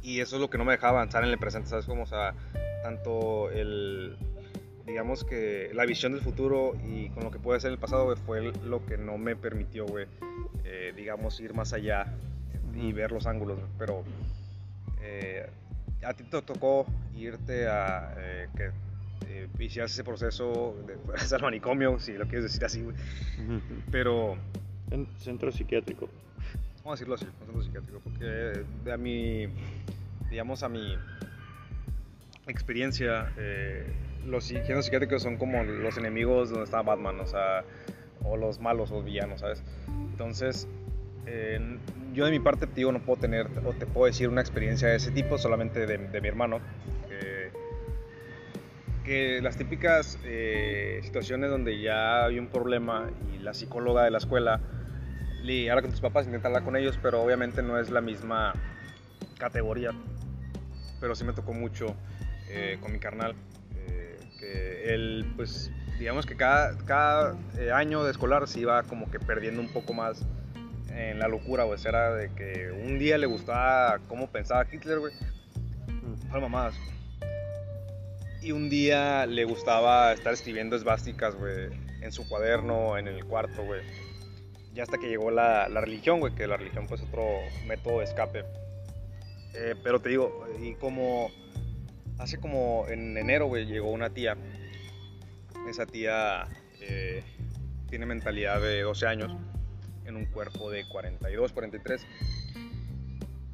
[0.00, 1.84] Y eso es lo que no me dejaba avanzar en el presente, ¿sabes?
[1.84, 2.32] Como, o sea,
[2.82, 4.16] tanto el,
[4.92, 8.18] digamos que la visión del futuro y con lo que puede ser el pasado, güey,
[8.26, 10.06] fue lo que no me permitió, güey,
[10.64, 12.12] eh, digamos, ir más allá
[12.74, 13.70] y ver los ángulos, güey.
[13.78, 14.04] pero
[15.00, 15.48] eh,
[16.04, 16.84] a ti te tocó
[17.16, 18.70] irte a eh, que
[19.30, 22.94] eh, hicieras ese proceso de fueras al manicomio, si lo quieres decir así, güey.
[23.90, 24.36] Pero,
[24.90, 26.10] En centro psiquiátrico.
[26.84, 29.46] vamos a decirlo así, centro psiquiátrico, porque de a mi,
[30.28, 30.98] digamos, a mi
[32.46, 33.32] experiencia,
[34.26, 37.64] los centros psiquiátricos son como los enemigos donde está Batman, o sea,
[38.24, 39.62] o los malos o villanos, ¿sabes?
[40.10, 40.68] Entonces,
[42.12, 44.88] yo de mi parte, te digo, no puedo tener, o te puedo decir una experiencia
[44.88, 46.60] de ese tipo, solamente de, mi hermano,
[47.08, 47.50] que,
[49.04, 54.18] que las típicas eh, situaciones donde ya hay un problema y la psicóloga de la
[54.18, 54.60] escuela
[55.42, 58.52] le habla con tus papás, intenta hablar con ellos, pero obviamente no es la misma
[59.38, 59.92] categoría.
[61.00, 61.96] Pero sí me tocó mucho
[62.48, 63.34] eh, con mi carnal,
[64.42, 69.20] que él, pues, digamos que cada, cada eh, año de escolar se iba como que
[69.20, 70.26] perdiendo un poco más
[70.90, 75.12] en la locura, pues era de que un día le gustaba cómo pensaba Hitler, güey,
[76.28, 76.74] para mamadas.
[78.42, 81.68] Y un día le gustaba estar escribiendo esvásticas, güey,
[82.00, 83.82] en su cuaderno, en el cuarto, güey.
[84.74, 87.24] Ya hasta que llegó la, la religión, güey, que la religión pues otro
[87.66, 88.44] método de escape.
[89.54, 91.30] Eh, pero te digo, y como
[92.18, 94.36] hace como en enero, güey, llegó una tía.
[95.68, 96.46] Esa tía
[96.80, 97.22] eh,
[97.88, 99.32] tiene mentalidad de 12 años
[100.06, 102.06] en un cuerpo de 42, 43.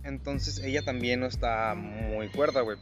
[0.04, 2.78] Entonces ella también no está muy cuerda, güey.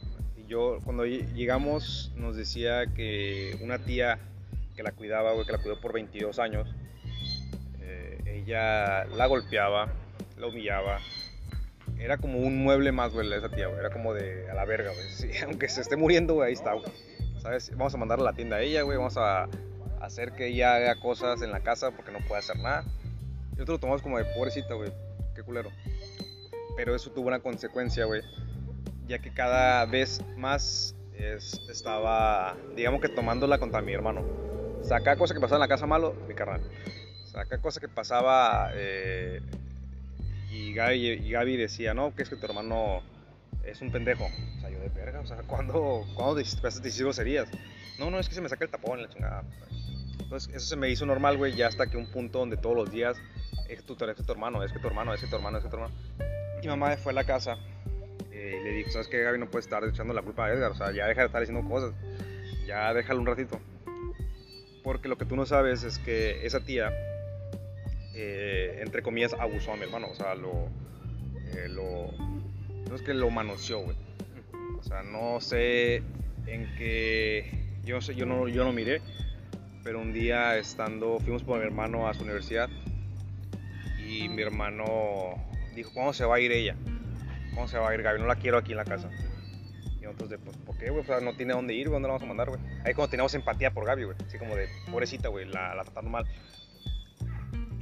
[0.47, 4.19] Yo, cuando ll- llegamos, nos decía que una tía
[4.75, 6.73] que la cuidaba, güey, que la cuidó por 22 años,
[7.81, 9.91] eh, ella la golpeaba,
[10.37, 10.99] la humillaba.
[11.99, 13.79] Era como un mueble más, güey, esa tía, güey.
[13.79, 15.37] Era como de a la verga, güey.
[15.45, 16.85] Aunque se esté muriendo, güey, ahí está, güey.
[17.41, 17.71] ¿Sabes?
[17.75, 18.97] Vamos a mandarla a la tienda a ella, güey.
[18.97, 19.47] Vamos a
[20.01, 22.83] hacer que ella haga cosas en la casa porque no puede hacer nada.
[23.49, 24.91] Y nosotros lo tomamos como de pobrecita, güey.
[25.35, 25.69] Qué culero.
[26.75, 28.21] Pero eso tuvo una consecuencia, güey.
[29.07, 34.21] Ya que cada vez más es- estaba, digamos que tomándola contra mi hermano.
[34.79, 36.61] O sea, cada cosa que pasaba en la casa malo, mi carnal.
[37.23, 39.41] O sea, cada cosa que pasaba eh,
[40.49, 43.01] y, Gaby, y Gaby decía, no, que es que tu hermano
[43.63, 44.25] es un pendejo.
[44.25, 47.49] O sea, yo de verga, o sea, ¿cuándo, ¿cuándo decís decís groserías?
[47.99, 49.43] No, no, es que se me saca el tapón, la chingada.
[50.19, 52.91] Entonces, eso se me hizo normal, güey, ya hasta que un punto donde todos los
[52.91, 53.17] días
[53.69, 55.57] es que tu, es que tu hermano, es que tu hermano, es que tu hermano,
[55.57, 55.93] es que tu hermano.
[56.61, 57.57] Mi mamá fue a la casa
[58.31, 59.39] eh, y le dijo, ¿sabes qué, Gaby?
[59.39, 61.67] No puedes estar echando la culpa a Edgar, o sea, ya deja de estar diciendo
[61.67, 61.93] cosas,
[62.65, 63.59] ya déjalo un ratito.
[64.83, 66.91] Porque lo que tú no sabes es que esa tía,
[68.19, 70.69] eh, entre comillas, abusó a mi hermano, o sea, lo,
[71.53, 72.11] eh, lo,
[72.89, 73.95] no es que lo manoseó, güey.
[74.79, 75.97] O sea, no sé
[76.47, 79.01] en qué, yo, no sé, yo, no, yo no miré,
[79.83, 82.69] pero un día estando, fuimos por mi hermano a su universidad
[84.07, 85.35] y mi hermano
[85.75, 86.75] dijo, ¿cuándo se va a ir ella?
[87.53, 88.19] ¿Cuándo se va a ir Gaby?
[88.19, 89.09] No la quiero aquí en la casa.
[89.99, 91.03] Y nosotros de, pues, ¿por qué, güey?
[91.03, 92.61] O sea, no tiene dónde ir, ¿dónde la vamos a mandar, güey?
[92.83, 94.17] Ahí cuando teníamos empatía por Gaby, güey.
[94.25, 96.25] Así como de, pobrecita, güey, la, la trataron mal.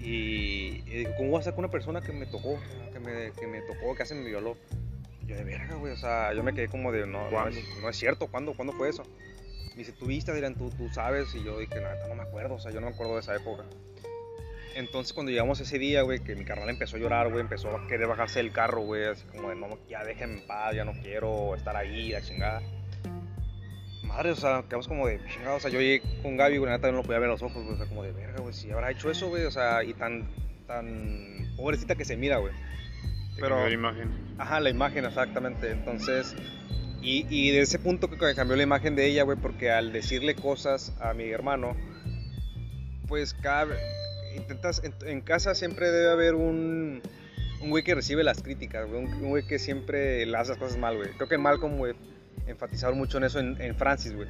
[0.05, 2.59] Y, y dijo, ¿cómo voy a estar con una persona que me tocó,
[2.93, 4.55] que me, que me tocó, que hace me violó?
[5.23, 7.57] Y yo de verga, güey, o sea, yo me quedé como de, no, no es,
[7.81, 9.03] no es cierto, ¿cuándo, ¿cuándo fue eso?
[9.71, 10.53] Me dice, ¿tú viste, Adrián?
[10.53, 11.33] ¿Tú, tú sabes?
[11.33, 13.35] Y yo dije, nada, no me acuerdo, o sea, yo no me acuerdo de esa
[13.35, 13.63] época.
[14.75, 17.87] Entonces cuando llegamos ese día, güey, que mi carnal empezó a llorar, güey, empezó a
[17.87, 20.93] querer bajarse del carro, güey, así como de, no, ya déjenme en paz, ya no
[21.01, 22.61] quiero estar ahí, la chingada.
[24.15, 26.89] Madre, o sea, quedamos como de, chingada, o sea, yo llegué con Gaby, güey, neta,
[26.89, 28.71] no lo podía ver a los ojos, güey, o sea, como de, verga, güey, si
[28.71, 30.29] habrá hecho eso, güey, o sea, y tan,
[30.67, 32.53] tan pobrecita que se mira, güey.
[33.37, 34.09] Pero- la imagen.
[34.37, 35.69] Ajá, la imagen, exactamente.
[35.69, 36.33] Entonces,
[37.01, 40.33] y, y de ese punto que cambió la imagen de ella, güey, porque al decirle
[40.35, 41.75] cosas a mi hermano,
[43.09, 43.75] pues cada
[44.37, 47.01] intentas, en, en casa siempre debe haber un,
[47.61, 50.57] un güey que recibe las críticas, güey, un, un güey que siempre le hace las
[50.57, 51.09] cosas mal, güey.
[51.17, 51.95] Creo que Malcolm, güey,
[52.47, 54.27] enfatizaron mucho en eso en, en Francis, güey.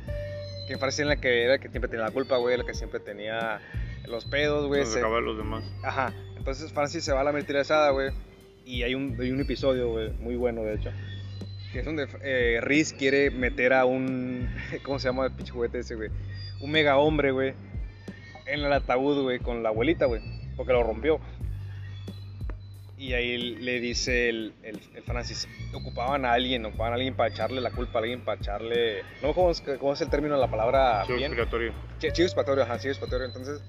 [0.67, 2.99] Que Francis era la que era que siempre tenía la culpa, güey, la que siempre
[2.99, 3.59] tenía
[4.07, 4.85] los pedos, güey.
[4.85, 5.63] Se- acaba los demás.
[5.83, 8.11] Ajá, entonces Francis se va a la mentirizada, güey.
[8.65, 10.91] Y hay un, hay un episodio, güey, muy bueno, de hecho.
[11.71, 14.49] Que es donde eh, Riz quiere meter a un.
[14.83, 16.09] ¿Cómo se llama el pinche juguete ese, güey?
[16.61, 17.53] Un mega hombre, güey.
[18.47, 20.21] En el ataúd, güey, con la abuelita, güey.
[20.55, 21.19] Porque lo rompió.
[22.97, 27.29] Y ahí le dice el, el, el Francis: ocupaban a alguien, ocupaban a alguien para
[27.29, 29.01] echarle la culpa a alguien, para echarle.
[29.21, 31.03] No, ¿cómo es, cómo es el término de la palabra?
[31.05, 31.17] Chivo.
[31.99, 33.25] Ch- Chivo expiatorio, ajá, chivo expiatorio.
[33.27, 33.61] Entonces,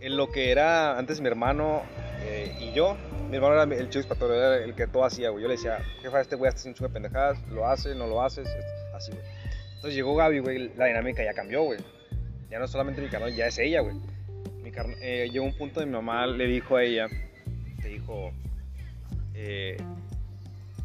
[0.00, 1.82] en lo que era antes mi hermano
[2.24, 2.96] eh, y yo,
[3.30, 5.42] mi hermano era el chivo expiatorio, era el que todo hacía, güey.
[5.42, 8.20] Yo le decía, jefa, este güey hace un chivo de pendejadas, lo hace, no lo
[8.22, 9.22] haces, es- así, güey.
[9.76, 11.78] Entonces llegó Gaby, güey, la dinámica ya cambió, güey.
[12.50, 13.94] Ya no es solamente mi carnal, ya es ella, güey.
[14.62, 17.06] Mi carn- eh, llegó un punto de mi mamá le dijo a ella,
[17.82, 18.32] le dijo,
[19.36, 19.76] eh,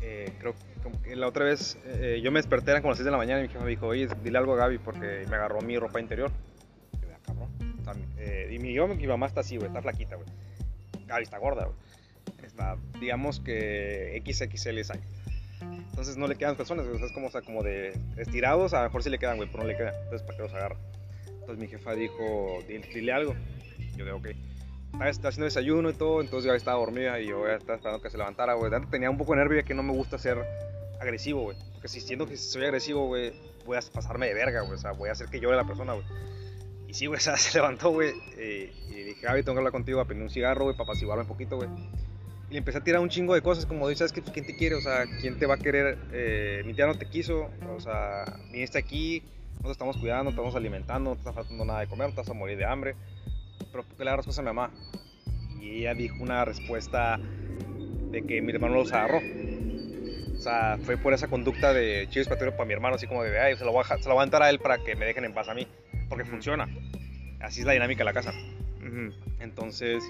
[0.01, 0.53] eh, creo
[1.03, 3.39] que la otra vez eh, yo me desperté eran como las 6 de la mañana
[3.39, 5.99] y mi jefa me dijo, oye, dile algo a Gaby porque me agarró mi ropa
[5.99, 6.31] interior.
[6.93, 8.05] Y yo, "Ah, cabrón.
[8.17, 10.27] Eh, y mi, yo, mi mamá está así, güey, está flaquita, güey.
[11.07, 11.77] Gaby está gorda, güey.
[12.45, 14.99] Está, digamos que XXL size.
[15.61, 17.03] Entonces no le quedan calzones, güey.
[17.03, 19.63] es como, o sea, como de estirados, a lo mejor sí le quedan, güey, pero
[19.63, 19.93] no le quedan.
[20.03, 20.77] Entonces, ¿para qué los agarra?
[21.27, 23.35] Entonces mi jefa dijo, dile, dile algo.
[23.97, 24.27] Yo digo, ok.
[24.93, 28.09] Estaba haciendo desayuno y todo, entonces ya estaba dormida y yo ya estaba esperando que
[28.09, 28.71] se levantara, güey.
[28.89, 30.37] Tenía un poco de nervio ya que no me gusta ser
[30.99, 31.57] agresivo, güey.
[31.73, 33.33] Porque si siento que soy agresivo, güey,
[33.65, 34.73] voy a pasarme de verga, güey.
[34.73, 36.05] O sea, voy a hacer que llore la persona, güey.
[36.87, 38.11] Y sí, güey, o sea, se levantó, güey.
[38.37, 41.27] y dije, Gaby, tengo que hablar contigo, a prender un cigarro, güey, para apaciguarme un
[41.29, 41.69] poquito, güey.
[42.49, 44.21] Y le empecé a tirar un chingo de cosas, como, ¿sabes qué?
[44.21, 44.75] ¿Quién te quiere?
[44.75, 45.97] O sea, ¿quién te va a querer?
[46.11, 49.23] Eh, mi tía no te quiso, o sea, viniste aquí,
[49.61, 52.13] no te estamos cuidando, te estamos alimentando, no te está faltando nada de comer, no
[52.13, 52.95] te vas a morir de hambre.
[53.71, 54.71] Pero ¿por qué le agarras cosas a mi mamá?
[55.59, 57.19] Y ella dijo una respuesta
[58.11, 59.19] de que mi hermano los agarró.
[60.37, 63.39] O sea, fue por esa conducta de chivo expiatorio para mi hermano, así como de,
[63.39, 65.33] ay, se lo, voy a, se lo voy a él para que me dejen en
[65.33, 65.67] paz a mí.
[66.09, 66.67] Porque funciona.
[67.39, 68.33] Así es la dinámica de la casa.
[69.39, 70.03] Entonces,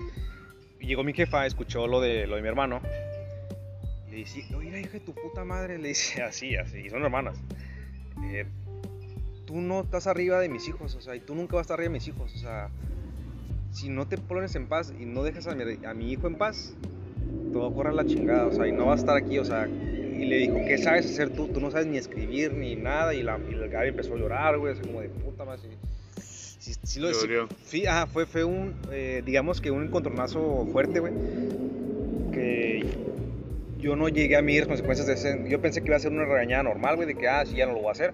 [0.80, 2.82] llegó mi jefa, escuchó lo de, lo de mi hermano.
[4.10, 5.78] Le dice, oye, hija de tu puta madre.
[5.78, 7.38] Le dice, así, así, y son hermanas.
[8.24, 8.46] Eh,
[9.46, 11.76] tú no estás arriba de mis hijos, o sea, y tú nunca vas a estar
[11.76, 12.70] arriba de mis hijos, o sea,
[13.72, 16.36] si no te pones en paz y no dejas a mi, a mi hijo en
[16.36, 16.76] paz,
[17.54, 19.68] todo corre a la chingada, o sea, y no va a estar aquí, o sea,
[19.68, 21.48] y le dijo, ¿qué sabes hacer tú?
[21.48, 24.58] Tú no sabes ni escribir ni nada, y, la, y el Gaby empezó a llorar,
[24.58, 25.62] güey, así como de puta más.
[26.22, 27.10] Sí, sí, lo
[27.64, 31.14] sí, ajá, fue, fue un, eh, digamos que un encontronazo fuerte, güey,
[32.32, 32.86] que
[33.80, 36.26] yo no llegué a medir consecuencias de ese, yo pensé que iba a ser una
[36.26, 38.14] regañada normal, güey, de que, ah, sí, ya no lo voy a hacer,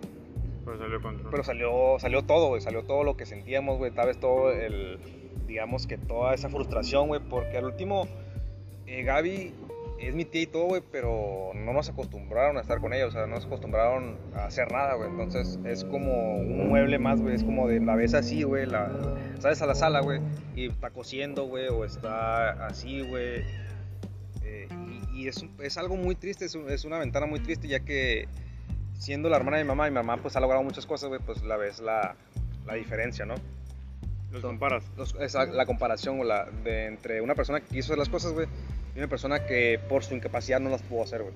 [0.63, 1.31] Pero salió control.
[1.31, 4.97] pero salió, salió todo, güey, salió todo lo que sentíamos, güey, tal vez todo el,
[5.47, 8.07] digamos que toda esa frustración, güey, porque al último,
[8.85, 9.53] eh, Gaby
[9.99, 13.11] es mi tía y todo, güey, pero no nos acostumbraron a estar con ella, o
[13.11, 17.33] sea, no nos acostumbraron a hacer nada, güey, entonces es como un mueble más, güey,
[17.35, 18.91] es como de la ves así, güey, la,
[19.39, 20.19] sales a la sala, güey,
[20.55, 23.41] y está cosiendo, güey, o está así, güey,
[24.43, 24.67] eh,
[25.13, 27.79] y, y es, es algo muy triste, es, un- es una ventana muy triste, ya
[27.79, 28.27] que
[28.99, 31.43] siendo la hermana de mi mamá, mi mamá pues ha logrado muchas cosas, güey, pues
[31.43, 32.15] la ves la,
[32.67, 33.35] la diferencia, ¿no?
[34.31, 34.83] Los comparas.
[34.97, 38.47] Los- esa- la comparación la, de, entre una persona que quiso hacer las cosas, güey,
[38.95, 41.33] y una persona que por su incapacidad no las pudo hacer, güey.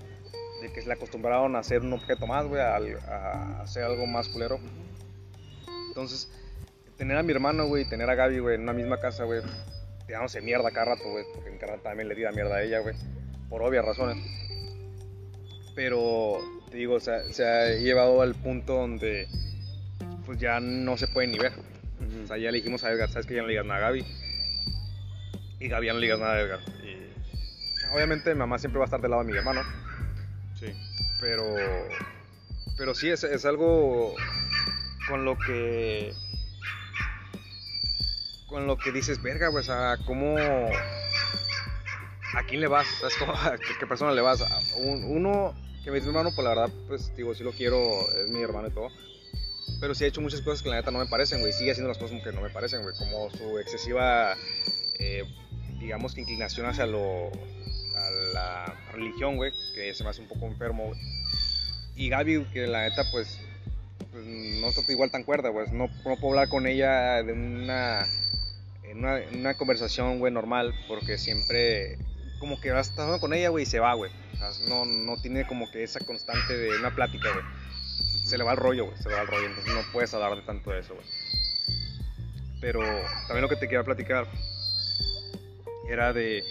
[0.62, 4.28] De que se le acostumbraron a hacer un objeto más, güey, a, hacer algo más
[4.28, 4.60] culero.
[5.88, 6.30] Entonces,
[6.98, 9.42] tener a mi hermano, güey, y tener a Gaby, güey, en una misma casa, güey,
[10.06, 12.96] tirándose mierda cada rato, güey, porque mi carnal también le tira mierda a ella, güey,
[13.50, 14.18] por obvias razones.
[15.76, 16.38] Pero,
[16.70, 19.28] te digo, o sea, se ha llevado al punto donde,
[20.26, 21.54] pues ya no se pueden ni ver.
[22.24, 23.90] O sea, ya le dijimos a Edgar, sabes que ya no le digas nada a
[23.90, 24.06] Gaby.
[25.60, 26.60] Y Gaby ya no le digas nada a Edgar.
[26.84, 27.14] Y
[27.94, 29.62] obviamente mi mamá siempre va a estar del lado de mi hermano.
[30.60, 30.68] Sí.
[31.20, 31.46] Pero,
[32.78, 34.16] pero sí, es, es algo
[35.08, 36.14] con lo que,
[38.48, 40.36] con lo que dices, verga, o sea, ¿cómo,
[42.34, 42.88] a quién le vas?
[43.00, 44.42] ¿Sabes cómo, a qué, qué persona le vas?
[44.42, 47.52] A un- uno que me dice mi hermano, pues la verdad, pues digo, sí lo
[47.52, 48.90] quiero, es mi hermano y todo.
[49.82, 51.52] Pero sí ha hecho muchas cosas que la neta no me parecen, güey.
[51.52, 52.96] Sigue haciendo las cosas que no me parecen, güey.
[52.96, 54.38] Como su excesiva,
[55.00, 55.24] eh,
[55.80, 57.32] digamos que inclinación hacia lo,
[58.32, 59.52] la religión, güey.
[59.74, 61.00] Que se me hace un poco enfermo, güey.
[61.96, 63.40] Y Gaby, que la neta, pues,
[64.12, 65.66] pues, no está igual tan cuerda, güey.
[65.72, 68.06] No, puedo hablar con ella de una,
[68.84, 70.76] en una, en conversación, güey, normal.
[70.88, 71.98] Porque siempre,
[72.40, 74.12] como que vas estando con ella, güey, y se va, güey.
[74.36, 77.61] O sea, no, no tiene como que esa constante de una plática, güey
[78.32, 80.38] se le va el rollo, güey, se le va el rollo, entonces no puedes hablar
[80.38, 81.06] de tanto de eso, güey.
[82.62, 82.80] Pero
[83.28, 84.26] también lo que te quería platicar
[85.90, 86.42] era de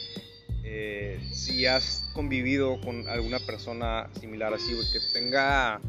[0.63, 5.81] eh, si has convivido con alguna persona similar así, güey, que tenga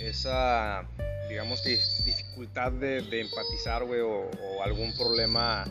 [0.00, 0.88] esa,
[1.28, 4.28] digamos que dificultad de, de empatizar, güey, o,
[4.64, 5.64] algún problema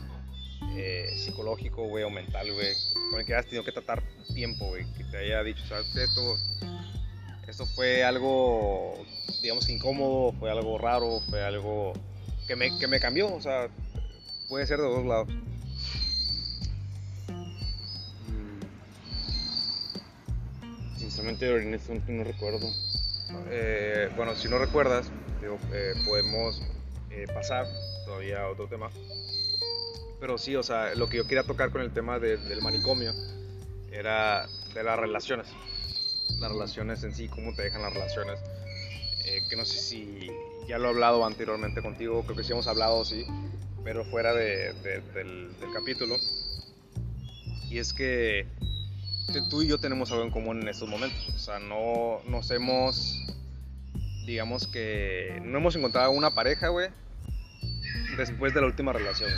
[0.78, 2.76] eh, psicológico, güey, o mental, güey,
[3.12, 4.02] con el que hayas tenido que tratar
[4.34, 6.04] tiempo, güey, que te haya dicho, ¿sabes qué?
[6.06, 6.38] Esto,
[7.50, 8.94] esto fue algo,
[9.42, 11.94] digamos incómodo, fue algo raro, fue algo
[12.48, 13.70] que me, que me cambió, o sea,
[14.48, 15.28] puede ser de dos lados.
[18.28, 18.60] Mm.
[20.98, 22.68] Sinceramente, en este momento no recuerdo.
[23.50, 26.62] Eh, bueno, si no recuerdas, digo, eh, podemos
[27.10, 27.66] eh, pasar
[28.06, 28.90] todavía a otro tema.
[30.20, 33.14] Pero sí, o sea, lo que yo quería tocar con el tema de- del manicomio
[33.92, 35.48] era de las relaciones.
[36.40, 38.40] Las relaciones en sí, cómo te dejan las relaciones.
[39.26, 40.28] Eh, que no sé si
[40.68, 43.26] ya lo he hablado anteriormente contigo, creo que sí hemos hablado, sí,
[43.84, 46.18] pero fuera de- de- del, del capítulo.
[47.70, 48.48] Y es que
[49.50, 51.30] tú y yo tenemos algo en común en estos momentos.
[51.36, 53.20] O sea, no nos hemos,
[54.26, 56.90] digamos que, no hemos encontrado una pareja, güey,
[58.18, 59.30] después de la última relación.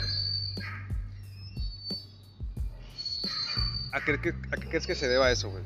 [3.93, 4.13] ¿A qué-
[4.51, 5.63] a qué crees que se deba eso, güey?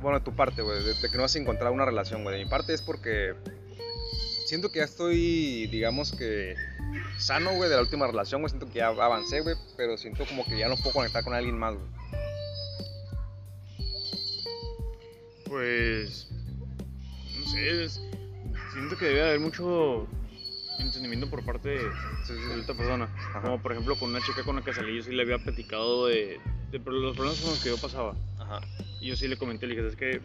[0.00, 2.38] Bueno, de tu parte, güey, de, de que no has encontrado una relación, güey.
[2.38, 3.34] De mi parte es porque
[4.46, 6.54] siento que ya estoy, digamos que,
[7.18, 8.50] sano, güey, de la última relación, güey.
[8.50, 11.58] Siento que ya avancé, güey, pero siento como que ya no puedo conectar con alguien
[11.58, 11.86] más, güey.
[15.44, 16.28] pues.
[17.38, 17.84] No sé.
[17.84, 18.00] es-
[18.72, 20.06] siento que debe haber mucho
[20.78, 21.88] entendimiento por parte de, Sí,
[22.28, 22.60] sí, de sí.
[22.60, 23.04] esta persona.
[23.34, 23.42] Ajá.
[23.42, 26.06] Como por ejemplo con una chica con la que salí, yo sí le había platicado
[26.06, 26.38] de,
[26.70, 28.14] de los problemas con los que yo pasaba.
[28.38, 28.60] Ajá.
[29.00, 30.20] Y yo sí le comenté, le dije, es que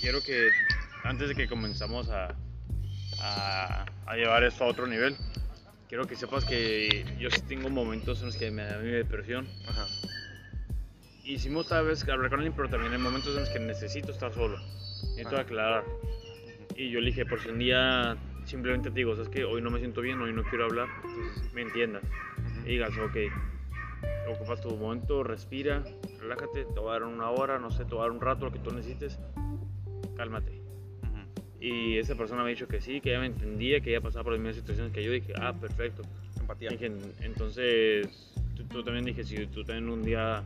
[0.00, 0.50] quiero que
[1.04, 2.34] antes de que comenzamos a,
[3.20, 5.16] a, a llevar esto a otro nivel,
[5.88, 9.46] quiero que sepas que yo sí tengo momentos en los que me da mi depresión.
[9.68, 9.86] Ajá.
[11.24, 14.32] Hicimos tal vez hablar con alguien, pero también hay momentos en los que necesito estar
[14.32, 14.58] solo.
[15.10, 15.40] Necesito Ajá.
[15.40, 15.84] aclarar.
[16.76, 19.70] Y yo le dije, por si un día simplemente te digo, sabes que hoy no
[19.70, 20.88] me siento bien, hoy no quiero hablar,
[21.54, 22.02] me entiendas.
[22.64, 23.16] Y digas, ok,
[24.28, 25.84] ocupas tu momento, respira,
[26.20, 28.46] relájate, te voy a dar una hora, no sé, te voy a dar un rato,
[28.46, 29.18] lo que tú necesites,
[30.16, 30.64] cálmate.
[31.64, 34.24] Y esa persona me ha dicho que sí, que ella me entendía, que ella pasaba
[34.24, 35.10] por las mismas situaciones que yo.
[35.10, 36.02] Dije, ah, perfecto.
[36.38, 36.68] Empatía.
[36.68, 36.92] Dije,
[37.22, 40.42] entonces, tú, tú también dije, si tú también un día,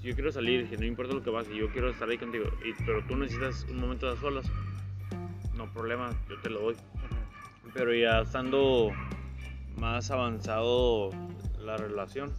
[0.00, 2.46] si yo quiero salir, dije, no importa lo que pase, yo quiero estar ahí contigo,
[2.64, 4.50] y, pero tú necesitas un momento de a solas,
[5.54, 6.76] no problema, yo te lo doy.
[7.74, 8.92] Pero ya estando
[9.76, 11.10] más avanzado
[11.62, 12.32] la relación,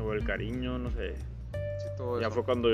[0.00, 2.34] o el cariño, no sé, Sí, todo ya eso.
[2.36, 2.68] fue cuando,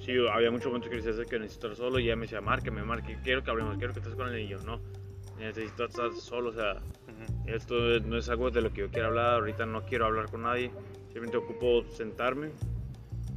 [0.00, 2.82] sí, había muchos momentos que decía que necesito estar solo y ella me decía, márqueme,
[2.82, 4.80] marque, quiero que hablemos, quiero que estés con él y yo, no,
[5.38, 7.48] necesito estar solo, o sea, Ujú.
[7.50, 10.42] esto no es algo de lo que yo quiero hablar, ahorita no quiero hablar con
[10.42, 10.70] nadie,
[11.04, 12.50] simplemente ocupo sentarme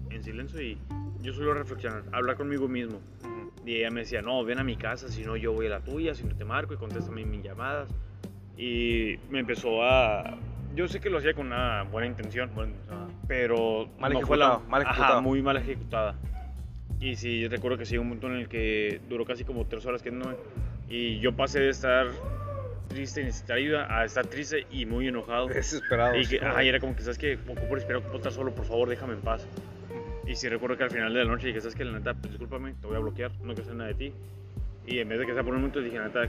[0.10, 0.78] en silencio y
[1.22, 3.00] yo solo reflexionar, hablar conmigo mismo.
[3.24, 3.52] Ujú.
[3.66, 5.80] Y ella me decía, no, ven a mi casa, si no yo voy a la
[5.82, 7.90] tuya, si no te marco y contéstame mis llamadas.
[8.58, 10.38] Y me empezó a...
[10.76, 12.74] Yo sé que lo hacía con una buena intención, bueno,
[13.32, 14.60] pero Mal no fue la...
[14.68, 15.22] mal Ajá, ejecutado.
[15.22, 16.16] muy mal ejecutada.
[17.00, 20.02] Y sí, recuerdo que sí, un momento en el que duró casi como tres horas
[20.02, 20.26] que no...
[20.90, 22.08] Y yo pasé de estar
[22.90, 25.48] triste y necesitar ayuda a estar triste y muy enojado.
[25.48, 26.18] Desesperado.
[26.18, 27.36] Y sí, que, como- ajá, y era como que, ¿sabes qué?
[27.48, 29.48] Ocupo respirar, ocupo estar solo, por favor, déjame en paz.
[30.28, 31.86] Y sí recuerdo que al final de la noche dije, ¿sabes qué?
[31.86, 34.14] La neta, pues, discúlpame, te voy a bloquear, no quiero saber nada de ti.
[34.88, 36.28] Y en vez de que sea por un momento, dije, la neta,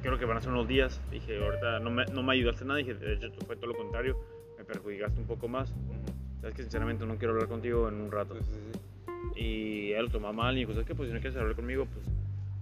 [0.00, 0.98] creo que van a ser unos días.
[1.10, 2.78] Dije, ahorita no me, no me ayudaste nada.
[2.78, 4.16] Dije, de hecho, fue todo lo contrario,
[4.56, 5.68] me perjudicaste un poco más.
[5.72, 6.27] Ujú.
[6.40, 8.34] Sabes que sinceramente no quiero hablar contigo en un rato.
[8.36, 9.40] Sí, sí, sí.
[9.40, 10.94] Y él lo tomó mal y dijo, ¿sabes qué?
[10.94, 12.06] Pues si no quieres hablar conmigo, pues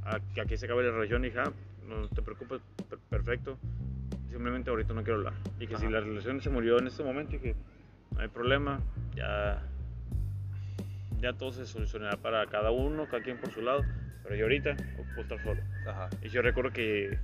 [0.04, 1.24] a- que aquí se acabe la relación.
[1.24, 1.52] Y ah,
[1.86, 3.58] no te preocupes, per- perfecto.
[4.30, 5.34] Simplemente ahorita no quiero hablar.
[5.60, 5.90] Y que si Ajá.
[5.94, 7.54] la relación se murió en este momento, dije,
[8.14, 8.80] no hay problema,
[9.14, 9.62] ya,
[11.20, 13.84] ya todo se solucionará para cada uno, cada quien por su lado.
[14.22, 15.62] Pero yo ahorita ocupo estar solo.
[15.86, 16.08] Ajá.
[16.22, 17.18] Y yo recuerdo que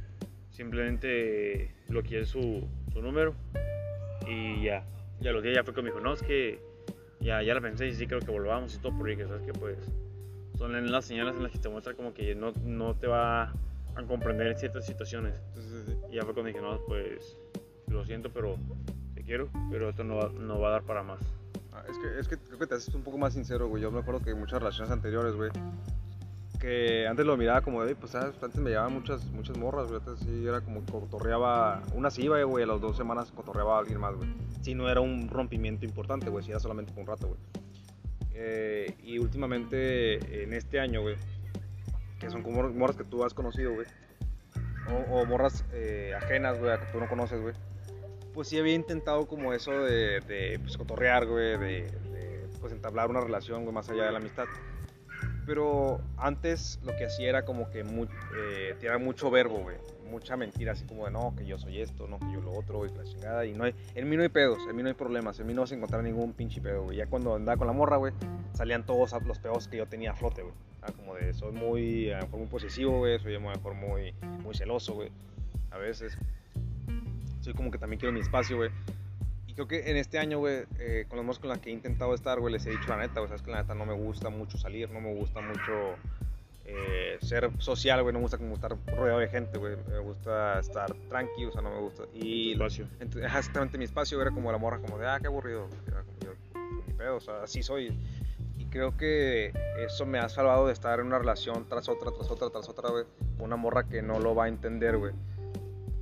[0.50, 3.34] simplemente bloqueé su, su número
[4.28, 4.84] y ya.
[5.22, 6.60] Y a los días ya fue que me dijo, no, es que
[7.20, 9.52] ya, ya la pensé y sí creo que volvamos y todo, porque dije, sabes que
[9.52, 9.78] pues
[10.58, 14.02] son las señales en las que te muestra como que no, no te va a
[14.06, 15.40] comprender en ciertas situaciones.
[15.54, 15.96] Sí.
[16.10, 17.36] Y ya fue cuando dije, no, pues
[17.88, 18.56] lo siento, pero
[19.14, 21.20] te quiero, pero esto no va, no va a dar para más.
[21.72, 23.82] Ah, Es que, es que creo que te haces un poco más sincero, güey.
[23.82, 25.50] Yo me acuerdo que en muchas relaciones anteriores, güey,
[26.62, 28.40] que antes lo miraba como de, pues, ¿sabes?
[28.40, 29.98] antes me llevaban muchas, muchas morras, güey.
[29.98, 33.80] Antes sí era como cotorreaba, una sí iba, güey, a las dos semanas cotorreaba a
[33.80, 34.28] alguien más, güey.
[34.60, 37.40] Si no era un rompimiento importante, güey, si era solamente por un rato, güey.
[38.34, 41.16] Eh, y últimamente, en este año, güey,
[42.20, 43.88] que son como morras que tú has conocido, güey,
[44.88, 47.54] o, o morras eh, ajenas, güey, que tú no conoces, güey
[48.32, 53.10] pues sí había intentado como eso de, de pues, cotorrear, güey, de, de, pues entablar
[53.10, 54.46] una relación, güey, más allá de la amistad.
[55.46, 59.76] Pero antes lo que hacía era como que mu eh, tirar mucho verbo, güey,
[60.08, 62.78] mucha mentira, así como de no, que yo soy esto, no, que yo lo otro,
[62.78, 63.44] güey, la chingada.
[63.44, 65.54] Y no hay, en mí no hay pedos, en mí no hay problemas, en mí
[65.54, 66.98] no vas a encontrar ningún pinche pedo, güey.
[66.98, 68.12] Ya cuando andaba con la morra, güey,
[68.52, 70.54] salían todos los pedos que yo tenía a flote, güey.
[70.82, 73.74] Ah, como de soy muy, a lo mejor muy posesivo, güey, soy a lo mejor
[73.74, 75.10] muy, muy celoso, güey,
[75.70, 76.16] a veces
[77.40, 78.70] soy como que también quiero mi espacio, güey.
[79.52, 81.74] Y creo que en este año, güey, eh, con las morras con las que he
[81.74, 83.92] intentado estar, güey, les he dicho la neta, güey, sabes que la neta no me
[83.92, 85.96] gusta mucho salir, no me gusta mucho
[86.64, 90.58] eh, ser social, güey, no me gusta como estar rodeado de gente, güey, me gusta
[90.58, 92.04] estar tranquilo, o sea, no me gusta.
[92.14, 92.88] Y Espacio.
[92.98, 96.32] exactamente mi espacio era como la morra, como de, ah, qué aburrido, era como yo,
[96.86, 97.94] ni pedo, o sea, así soy.
[98.56, 99.52] Y creo que
[99.86, 102.88] eso me ha salvado de estar en una relación tras otra, tras otra, tras otra,
[102.88, 103.04] güey,
[103.36, 105.12] con una morra que no lo va a entender, güey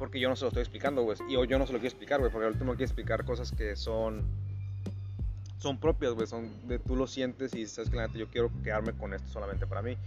[0.01, 1.19] porque yo no se lo estoy explicando, güey.
[1.29, 3.53] Y o yo no se lo quiero explicar, güey, porque al último quiero explicar cosas
[3.53, 4.25] que son
[5.59, 8.51] son propias, güey, son de tú lo sientes y sabes que la neta yo quiero
[8.65, 9.99] quedarme con esto solamente para mí,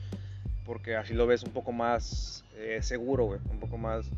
[0.66, 4.10] porque así lo ves un poco más eh, seguro, güey, un poco más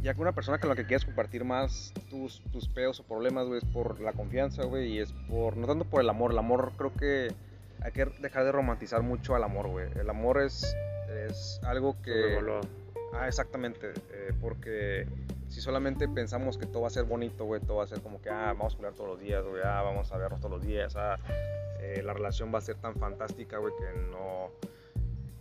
[0.00, 3.48] ya que una persona con la que quieres compartir más tus, tus peos o problemas,
[3.48, 6.38] güey, es por la confianza, güey, y es por, no tanto por el amor, el
[6.38, 7.34] amor creo que
[7.82, 9.88] hay que dejar de romantizar mucho al amor, güey.
[9.98, 10.76] El amor es,
[11.26, 12.38] es algo que...
[13.12, 15.06] Ah, exactamente, eh, porque
[15.48, 18.22] si solamente pensamos que todo va a ser bonito, güey, todo va a ser como
[18.22, 20.62] que, ah, vamos a pelear todos los días, güey, ah, vamos a vernos todos los
[20.64, 21.18] días, ah,
[21.80, 24.50] eh, la relación va a ser tan fantástica, güey, que no,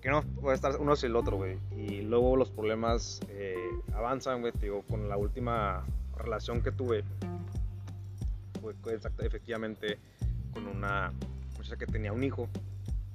[0.02, 3.56] que no puede estar uno sin el otro, güey, y luego los problemas eh,
[3.94, 5.86] avanzan, güey, digo, con la última
[6.18, 7.04] relación que tuve,
[8.82, 10.00] fue efectivamente
[10.54, 11.14] con una
[11.56, 12.50] muchacha que tenía un hijo,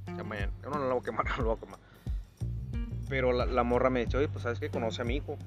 [0.07, 1.84] que mañana, no lo voy a quemar, no lo voy a quemar.
[3.15, 5.39] Pero la, morra me dice, oye, pues sabes que conoce a mi hijo.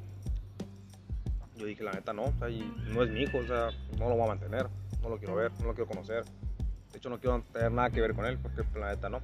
[1.58, 4.16] Yo dije, la neta no, o sea, no es mi hijo, o sea, no lo
[4.16, 4.68] voy a mantener,
[5.02, 6.24] no lo quiero ver, no lo quiero conocer.
[6.94, 9.20] De hecho, no quiero tener nada que ver con él, porque pues, la neta no.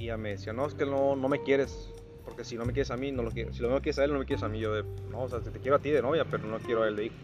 [0.00, 1.92] Y ella me decía, no, es que no, no me quieres,
[2.24, 3.54] porque si no me quieres a mí, no lo quieres.
[3.54, 4.58] Si no quieres a él, no me quieres a mí.
[4.58, 6.88] Yo de, no, o sea, te quiero a ti de novia, pero no quiero a
[6.88, 7.14] él de hijo,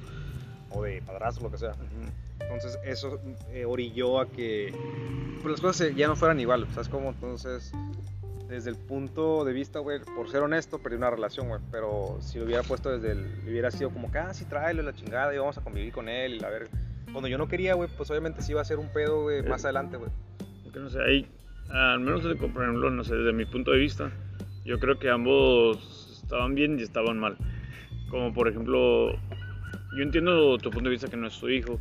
[0.71, 1.73] o de padrastro, lo que sea.
[2.39, 4.73] Entonces, eso eh, orilló a que
[5.43, 7.09] pues, las cosas ya no fueran igual, ¿sabes cómo?
[7.09, 7.73] Entonces,
[8.49, 11.61] desde el punto de vista, güey, por ser honesto, perdí una relación, güey.
[11.71, 13.27] Pero si lo hubiera puesto desde el.
[13.49, 16.35] Hubiera sido como que, ah, sí, tráelo la chingada y vamos a convivir con él
[16.35, 16.69] y la ver.
[17.13, 19.63] cuando yo no quería, güey, pues obviamente sí iba a ser un pedo, güey, más
[19.63, 19.69] Eh.
[19.69, 20.11] adelante, güey.
[20.73, 21.29] Que no sé, ahí,
[21.71, 24.11] al menos desde- por ejemplo, no sé, desde mi punto de vista,
[24.65, 27.37] yo creo que ambos estaban bien y estaban mal.
[28.11, 31.79] Como por ejemplo, yo entiendo tu punto de vista que no es tu hijo,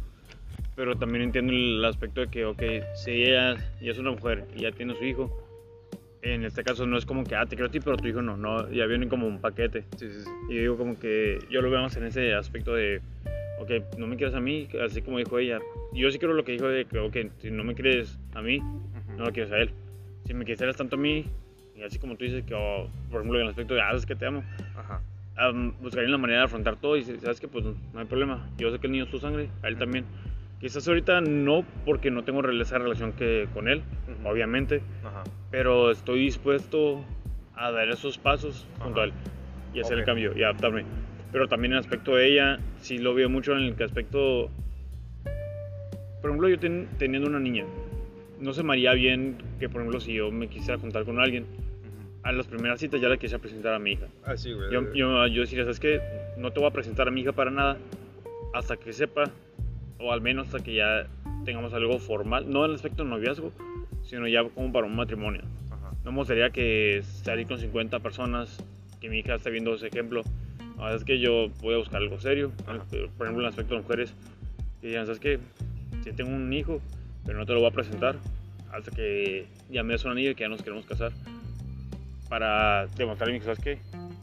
[0.76, 2.62] pero también entiendo el aspecto de que, ok,
[2.94, 5.43] si ella ya es una mujer y ya tiene su hijo,
[6.24, 8.22] en este caso no es como que, ah, te quiero a ti, pero tu hijo
[8.22, 9.84] no, no, ya vienen como un paquete.
[9.98, 10.30] Sí, sí, sí.
[10.50, 13.02] Y digo como que yo lo veo más en ese aspecto de,
[13.60, 15.60] ok, no me quieres a mí, así como dijo ella.
[15.94, 18.60] Yo sí creo lo que dijo de que, ok, si no me quieres a mí,
[19.18, 19.72] no lo quieres a él.
[20.26, 21.26] Si me quisieras tanto a mí,
[21.76, 24.06] y así como tú dices que, oh, por ejemplo, en el aspecto de, ah, es
[24.06, 24.44] que te amo,
[24.78, 25.02] Ajá.
[25.50, 28.48] um, buscaría la manera de afrontar todo y sabes que pues no hay problema.
[28.58, 30.06] Yo sé que el niño es tu sangre, a él también.
[30.62, 34.30] Quizás ahorita no porque no tengo esa relación que con él, Ujú.
[34.30, 34.82] obviamente.
[35.54, 37.06] Pero estoy dispuesto
[37.54, 39.14] a dar esos pasos junto a él
[39.72, 40.84] y hacer el cambio y adaptarme.
[41.32, 44.50] Pero también en el aspecto de ella, sí lo veo mucho en el aspecto,
[46.22, 47.66] por ejemplo, yo ten- teniendo una niña,
[48.40, 51.46] no se me haría bien que, por ejemplo, si yo me quisiera juntar con alguien,
[52.24, 54.08] a las primeras citas ya le quisiera presentar a mi hija.
[54.26, 54.72] Ah, sí, güey.
[54.72, 56.02] Yo, yo, yo diría, ¿sabes qué?
[56.36, 57.78] No te voy a presentar a mi hija para nada
[58.56, 59.26] hasta que sepa,
[60.00, 61.06] o al menos hasta que ya
[61.46, 63.52] tengamos algo formal, no en el aspecto de noviazgo,
[64.04, 65.42] sino ya como para un matrimonio.
[65.72, 65.92] Ajá.
[66.04, 68.58] No me gustaría que salir con 50 personas,
[69.00, 70.24] que mi hija esté viendo ese ejemplo.
[70.78, 72.52] La verdad es que yo voy a buscar algo serio.
[72.68, 72.84] Ajá.
[72.90, 74.14] Por ejemplo, en el aspecto de mujeres,
[74.82, 75.40] que digan, ¿sabes qué?
[76.04, 76.82] Si tengo un hijo,
[77.26, 78.18] pero no te lo voy a presentar
[78.74, 81.12] hasta que ya me des un anillo y que ya nos queremos casar.
[82.28, 83.78] Para demostrarle, ¿sabes qué?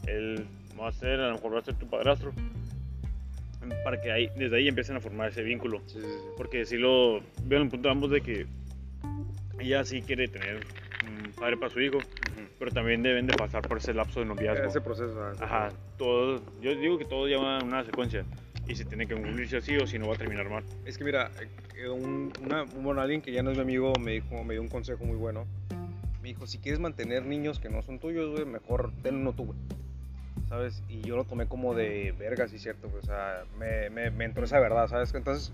[0.05, 0.45] Él
[0.79, 2.33] va a ser, a lo mejor va a ser tu padrastro.
[3.85, 5.81] Para que ahí, desde ahí empiecen a formar ese vínculo.
[5.85, 6.17] Sí, sí, sí.
[6.35, 8.45] Porque si lo veo en el punto de ambos de que
[9.61, 12.47] ella sí quiere tener un padre para su hijo, Ujú.
[12.59, 14.65] pero también deben de pasar por ese lapso de noviazgo.
[14.67, 15.15] Ese proceso.
[15.23, 15.83] ah, ese Ajá, proceso.
[15.97, 18.25] todo, yo digo que todo lleva una secuencia
[18.67, 20.63] y se tiene que cumplirse así o si no va a terminar mal.
[20.85, 21.31] Es que mira,
[21.75, 24.61] eh, un, una, bueno, alguien que ya no es mi amigo me dijo, me dio
[24.61, 25.45] un consejo muy bueno.
[26.21, 29.45] Me dijo, si quieres mantener niños que no son tuyos, güey, mejor ten uno tú,
[29.45, 29.57] güey.
[30.49, 30.83] ¿Sabes?
[30.89, 33.01] Y yo lo tomé como de verga, sí, cierto, güey.
[33.01, 35.13] O sea, me, me, me entró esa verdad, ¿sabes?
[35.15, 35.51] Entonces,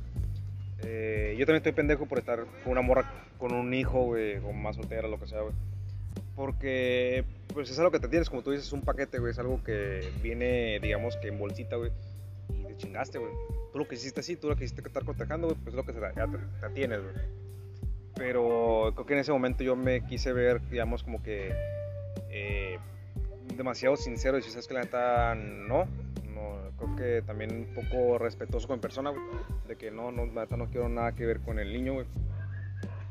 [0.83, 4.53] eh, yo también estoy pendejo por estar con una morra, con un hijo, güey, o
[4.53, 5.53] más soltera, lo que sea, güey.
[6.35, 9.31] Porque, pues es algo que te tienes, como tú dices, es un paquete, güey.
[9.31, 11.91] Es algo que viene, digamos, que en bolsita, güey.
[12.49, 13.31] Y te chingaste, güey.
[13.71, 15.75] Tú lo que hiciste así, tú lo que hiciste que estar cotejando, güey, pues es
[15.75, 17.15] lo que ya te, te tienes, güey.
[18.15, 21.53] Pero creo que en ese momento yo me quise ver, digamos, como que
[22.29, 22.77] eh,
[23.55, 25.87] demasiado sincero y si sabes que la neta no,
[26.77, 29.21] creo que también un poco respetuoso con persona, güey,
[29.67, 32.05] de que no, no, neta no quiero nada que ver con el niño, güey.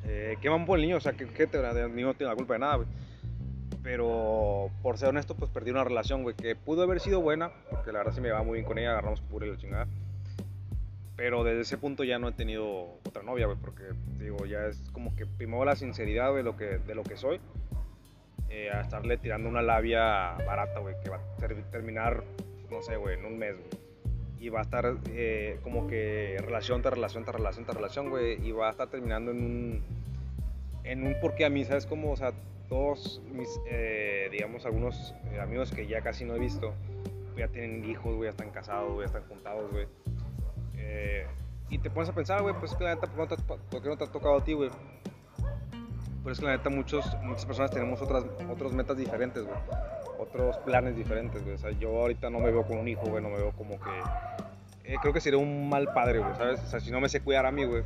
[0.05, 0.97] Eh, ¿Qué van por el niño?
[0.99, 2.89] O sea, que, que el niño no tiene la culpa de nada, güey.
[3.83, 7.93] Pero por ser honesto, pues perdí una relación, güey, que pudo haber sido buena, porque
[7.93, 9.87] la verdad sí me llevaba muy bien con ella, agarramos pura y la chingada.
[11.17, 13.85] Pero desde ese punto ya no he tenido otra novia, güey, porque
[14.19, 17.41] digo, ya es como que primero la sinceridad, güey, lo que, de lo que soy,
[18.51, 22.23] eh, a estarle tirando una labia barata, güey, que va a ter- terminar,
[22.71, 23.69] no sé, güey, en un mes, güey.
[24.39, 28.47] Y va a estar eh, como que relación tras relación tras relación tras relación, güey,
[28.47, 29.83] y va a estar terminando en un,
[30.85, 32.13] en un porque a mí, ¿sabes cómo?
[32.13, 32.33] O sea,
[32.69, 36.75] todos mis, eh, digamos, algunos eh, amigos que ya casi no he visto,
[37.37, 39.87] ya tienen hijos, güey, ya están casados, güey, ya están juntados, güey.
[40.77, 41.27] Eh,
[41.71, 43.43] y te pones a pensar, güey, pues es que la neta, ¿por, qué no te-
[43.71, 44.71] por qué no te ha tocado a ti, güey?
[46.23, 49.57] Pues es que la neta, muchos, muchas personas tenemos otras, otras metas diferentes, güey.
[50.19, 51.55] Otros planes diferentes, güey.
[51.55, 53.79] O sea, yo ahorita no me veo con un hijo, güey, no me veo como
[53.81, 53.91] que...
[54.85, 56.61] eh, creo que sería un mal padre, güey, ¿sabes?
[56.63, 57.83] O sea, si no me sé cuidar a mí, güey,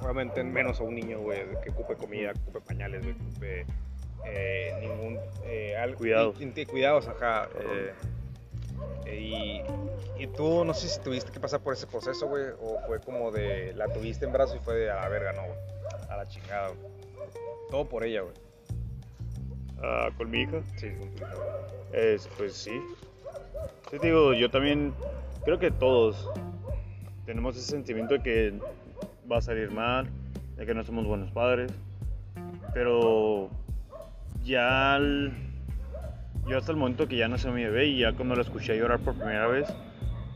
[0.00, 3.66] obviamente menos a un niño, güey, que ocupe comida, que ocupe pañales, güey, que ocupe
[4.26, 5.18] eh, ningún...
[5.44, 6.36] Eh, algo, Cuidados.
[6.70, 7.48] cuidados, ajá.
[7.60, 7.92] eh,
[9.06, 9.62] eh,
[10.18, 13.00] y, y tú, no sé si tuviste que pasar por ese proceso, güey, o fue
[13.00, 15.58] como de la tuviste en brazos y fue de a la verga, no, güey,
[16.10, 16.80] a la chingada, güey.
[17.70, 18.34] Todo por ella, güey.
[19.82, 20.88] Ah, con mi hija, Sí,
[21.92, 22.80] es, pues sí.
[23.90, 24.94] Te digo, yo también
[25.44, 26.30] creo que todos
[27.24, 28.54] tenemos ese sentimiento de que
[29.30, 30.08] va a salir mal,
[30.56, 31.72] de que no somos buenos padres,
[32.72, 33.50] pero
[34.42, 34.98] ya
[36.46, 39.00] yo hasta el momento que ya nació mi bebé y ya cuando la escuché llorar
[39.00, 39.68] por primera vez,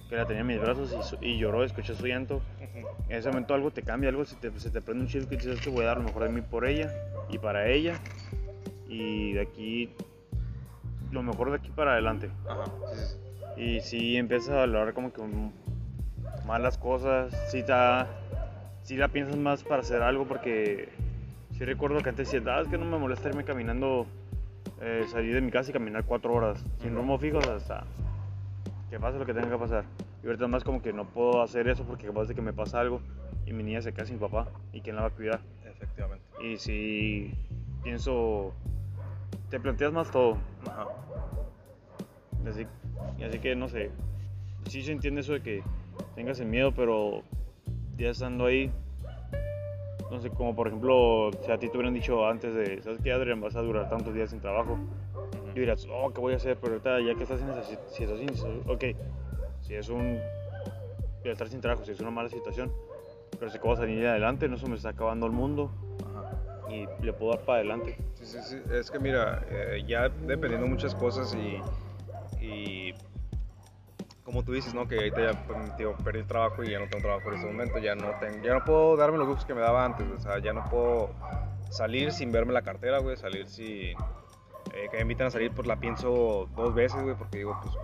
[0.09, 2.43] que la tenía en mis brazos y, lloró, escuché su llanto,
[3.09, 5.37] en ese momento algo te cambia, algo se te, se te prende un chip que
[5.37, 6.93] dices que voy a dar lo mejor de mí por ella
[7.31, 8.01] y para ella
[8.91, 9.95] y de aquí
[11.11, 12.65] lo mejor de aquí para adelante Ajá,
[13.57, 15.23] y si empiezas a valorar como que
[16.47, 18.09] malas cosas, si ta,
[18.83, 20.89] si la piensas más para hacer algo porque
[21.57, 24.07] si recuerdo que antes decía, ah, es que no me molesta irme caminando,
[24.81, 27.85] eh, salir de mi casa y caminar cuatro horas sin rumbo fijo hasta
[28.89, 29.85] que pase lo que tenga que pasar.
[30.23, 32.81] Y ahorita más como que no puedo hacer eso porque capaz de que me pasa
[32.81, 33.01] algo
[33.47, 34.49] y mi niña se queda sin papá.
[34.73, 35.41] ¿Y quién la va a cuidar?
[35.65, 36.25] Efectivamente.
[36.43, 37.35] Y si
[37.83, 38.55] pienso,
[39.51, 40.39] te planteas más todo.
[40.67, 40.87] Ajá.
[42.49, 42.67] Así,
[43.25, 43.91] así que no sé,
[44.67, 45.63] sí se entiende eso de que
[46.15, 47.23] tengas el miedo, pero
[47.99, 48.71] ya estando ahí,
[50.11, 53.13] no sé, como por ejemplo, si a ti te hubieran dicho antes de, ¿sabes qué,
[53.13, 53.41] Adrián?
[53.41, 54.79] Vas a durar tantos días sin trabajo.
[55.55, 56.57] Y dirás, oh, ¿qué voy a hacer?
[56.61, 58.85] Pero ahorita, ya que estás en esa si- situación, ok,
[59.63, 60.21] si es un.
[61.23, 62.73] Voy a estar sin trabajo, si es una mala situación,
[63.39, 65.71] pero si acabo de salir adelante, no se me está acabando el mundo
[66.09, 66.10] Ajá.
[66.71, 67.97] Y le puedo dar para adelante.
[68.15, 68.63] Sí, sí, sí.
[68.73, 71.61] Es que mira, eh, ya dependiendo de muchas cosas y,
[72.45, 72.95] y
[74.25, 74.87] como tú dices, ¿no?
[74.87, 77.47] Que ahorita ya pues, digo, perdí el trabajo y ya no tengo trabajo en este
[77.47, 80.21] momento, ya no, tengo, ya no puedo darme los gustos que me daba antes, o
[80.21, 81.11] sea, ya no puedo
[81.71, 83.97] salir sin verme la cartera, güey, salir sin...
[84.73, 87.75] eh, que me invitan a salir, pues la pienso dos veces, güey, porque digo, pues,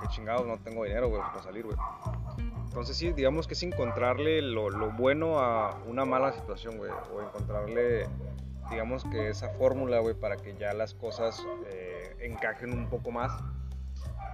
[0.00, 1.76] qué chingados, no tengo dinero, güey, para salir, güey.
[2.72, 8.06] Entonces sí, digamos que es encontrarle lo, bueno a una mala situación, güey, o encontrarle
[8.70, 13.30] digamos que esa fórmula, güey, para que ya las cosas eh, encajen un poco más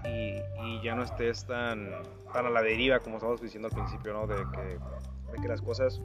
[0.04, 1.90] y, y ya no estés tan,
[2.32, 4.28] tan a la deriva como estábamos diciendo al principio, ¿no?
[4.28, 6.00] De que, de que las cosas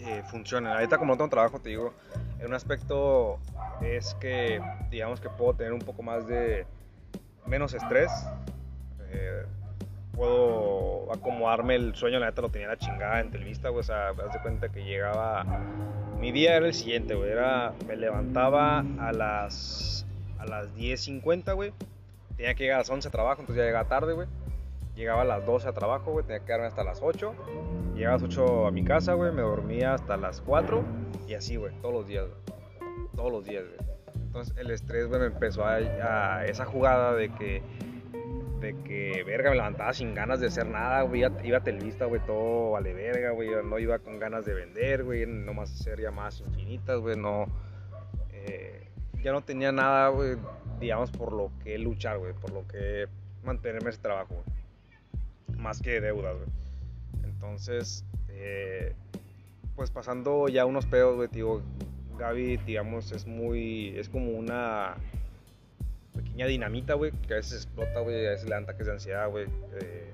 [0.00, 0.70] eh, funcionen.
[0.70, 1.94] Ahorita como no tengo trabajo, te digo,
[2.40, 3.38] en un aspecto
[3.80, 6.66] es que, digamos que puedo tener un poco más de
[7.46, 8.12] menos estrés.
[9.08, 9.46] eh,
[10.18, 14.12] puedo acomodarme el sueño, la neta lo tenía la chingada en Televista, güey, o sea,
[14.14, 15.46] me das de cuenta que llegaba
[16.18, 17.30] mi día era el siguiente, güey.
[17.30, 20.04] Era, me levantaba a las,
[20.38, 21.72] a las 10.50, güey.
[22.36, 24.26] Tenía que llegar a las 11 a trabajo, entonces ya llegaba tarde, güey.
[24.96, 26.24] Llegaba a las 12 a trabajo, güey.
[26.24, 27.34] Tenía que quedarme hasta las 8.
[27.94, 29.32] Llegaba a las 8 a mi casa, güey.
[29.32, 30.82] Me dormía hasta las 4.
[31.28, 31.72] Y así, güey.
[31.80, 33.08] Todos los días, güey.
[33.14, 33.88] Todos los días, güey.
[34.16, 37.62] Entonces el estrés, güey, me empezó a esa jugada de que
[38.60, 42.20] de que, verga, me levantaba sin ganas de hacer nada, güey, iba, iba a güey,
[42.26, 46.98] todo vale verga, güey, no iba con ganas de vender, güey, nomás hacer llamadas infinitas,
[47.00, 47.46] güey, no,
[48.32, 48.88] eh,
[49.22, 50.36] ya no tenía nada, güey,
[50.80, 53.06] digamos, por lo que luchar, güey, por lo que
[53.44, 56.48] mantenerme ese trabajo, güey, más que deudas, güey.
[57.24, 58.94] Entonces, eh,
[59.76, 61.62] pues pasando ya unos pedos, güey, digo,
[62.18, 64.96] Gaby, digamos, es muy, es como una
[66.46, 69.46] dinamita, güey, que a veces explota, güey, a veces le dan ataques de ansiedad, güey.
[69.80, 70.12] eh,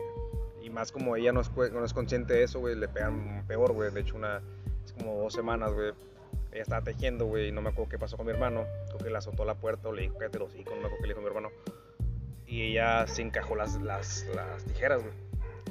[0.63, 3.73] y más como ella no es, no es consciente de eso, güey, le pegan peor,
[3.73, 3.91] güey.
[3.93, 4.41] De hecho, una,
[4.85, 5.93] es como dos semanas, güey.
[6.53, 8.65] Ella estaba tejiendo, güey, y no me acuerdo qué pasó con mi hermano.
[8.87, 11.03] Creo que le azotó la puerta o le dijo, cállate los hijos, no me acuerdo
[11.03, 11.51] qué le dijo mi hermano.
[12.47, 15.13] Y ella se encajó las, las, las tijeras, güey.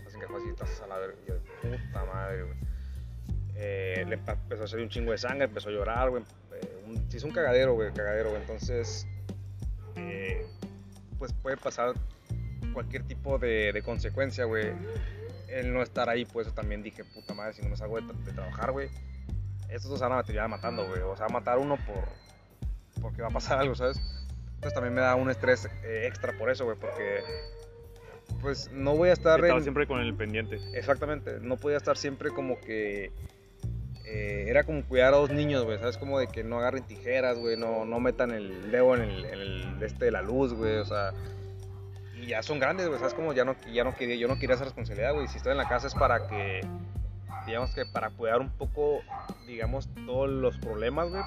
[0.04, 1.16] Las encajó así, estás a la verga.
[1.62, 2.58] Puta madre, güey.
[3.56, 6.24] Eh, le empezó a salir un chingo de sangre, empezó a llorar, güey.
[6.54, 8.42] Eh, un- un cagadero, güey, cagadero, güey.
[8.42, 9.08] Entonces,
[9.96, 10.46] eh,
[11.20, 11.94] pues puede pasar
[12.74, 14.72] cualquier tipo de, de consecuencia, güey.
[15.48, 18.24] El no estar ahí, pues también dije, puta madre, si no me salgo de, tra-
[18.24, 18.90] de trabajar, güey.
[19.70, 21.02] Estos dos se van a terminar matando, güey.
[21.02, 22.04] O sea, matar uno por
[23.02, 23.98] porque va a pasar algo, ¿sabes?
[24.56, 27.22] Entonces también me da un estrés eh, extra por eso, güey, porque
[28.42, 30.60] pues no voy a estar Estaba en- siempre con el pendiente.
[30.74, 33.12] Exactamente, no podía estar siempre como que.
[34.06, 35.98] Eh, era como cuidar a dos niños, güey, ¿sabes?
[35.98, 39.40] Como de que no agarren tijeras, güey, no, no metan el dedo en el, en
[39.40, 41.14] el este de la luz, güey, o sea.
[42.16, 43.14] Y ya son grandes, güey, ¿sabes?
[43.14, 45.28] Como ya no, ya no quería, yo no quería esa responsabilidad, güey.
[45.28, 46.62] Si estoy en la casa es para que,
[47.46, 49.02] digamos que para cuidar un poco,
[49.48, 51.24] digamos, todos los problemas, güey,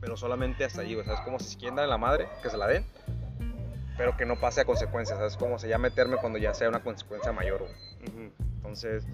[0.00, 1.20] pero solamente hasta allí, güey, ¿sabes?
[1.22, 2.84] Como si quieren darle la madre, que se la den,
[3.96, 5.36] pero que no pase a consecuencias, ¿sabes?
[5.36, 8.30] Como se ya meterme cuando ya sea una consecuencia mayor, güey.
[8.56, 9.04] Entonces.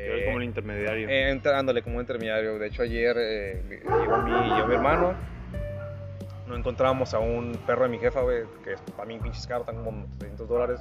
[0.00, 1.08] Eh, como el intermediario.
[1.08, 2.58] eh, entrándole como intermediario.
[2.58, 5.14] De hecho, ayer eh, llegó mi, mi hermano.
[6.46, 9.60] Nos encontramos a un perro de mi jefa, güey, que es para mí pinches caro,
[9.60, 10.80] están como 300 dólares.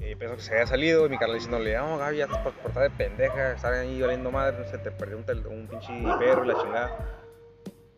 [0.00, 2.72] Eh, pensó que se había salido y mi carnal diciéndole, no, Gaby, ya estás por
[2.74, 6.48] de pendeja, estar ahí valiendo madre, no sé, te perdió un, un pinche perro y
[6.48, 6.98] la chingada.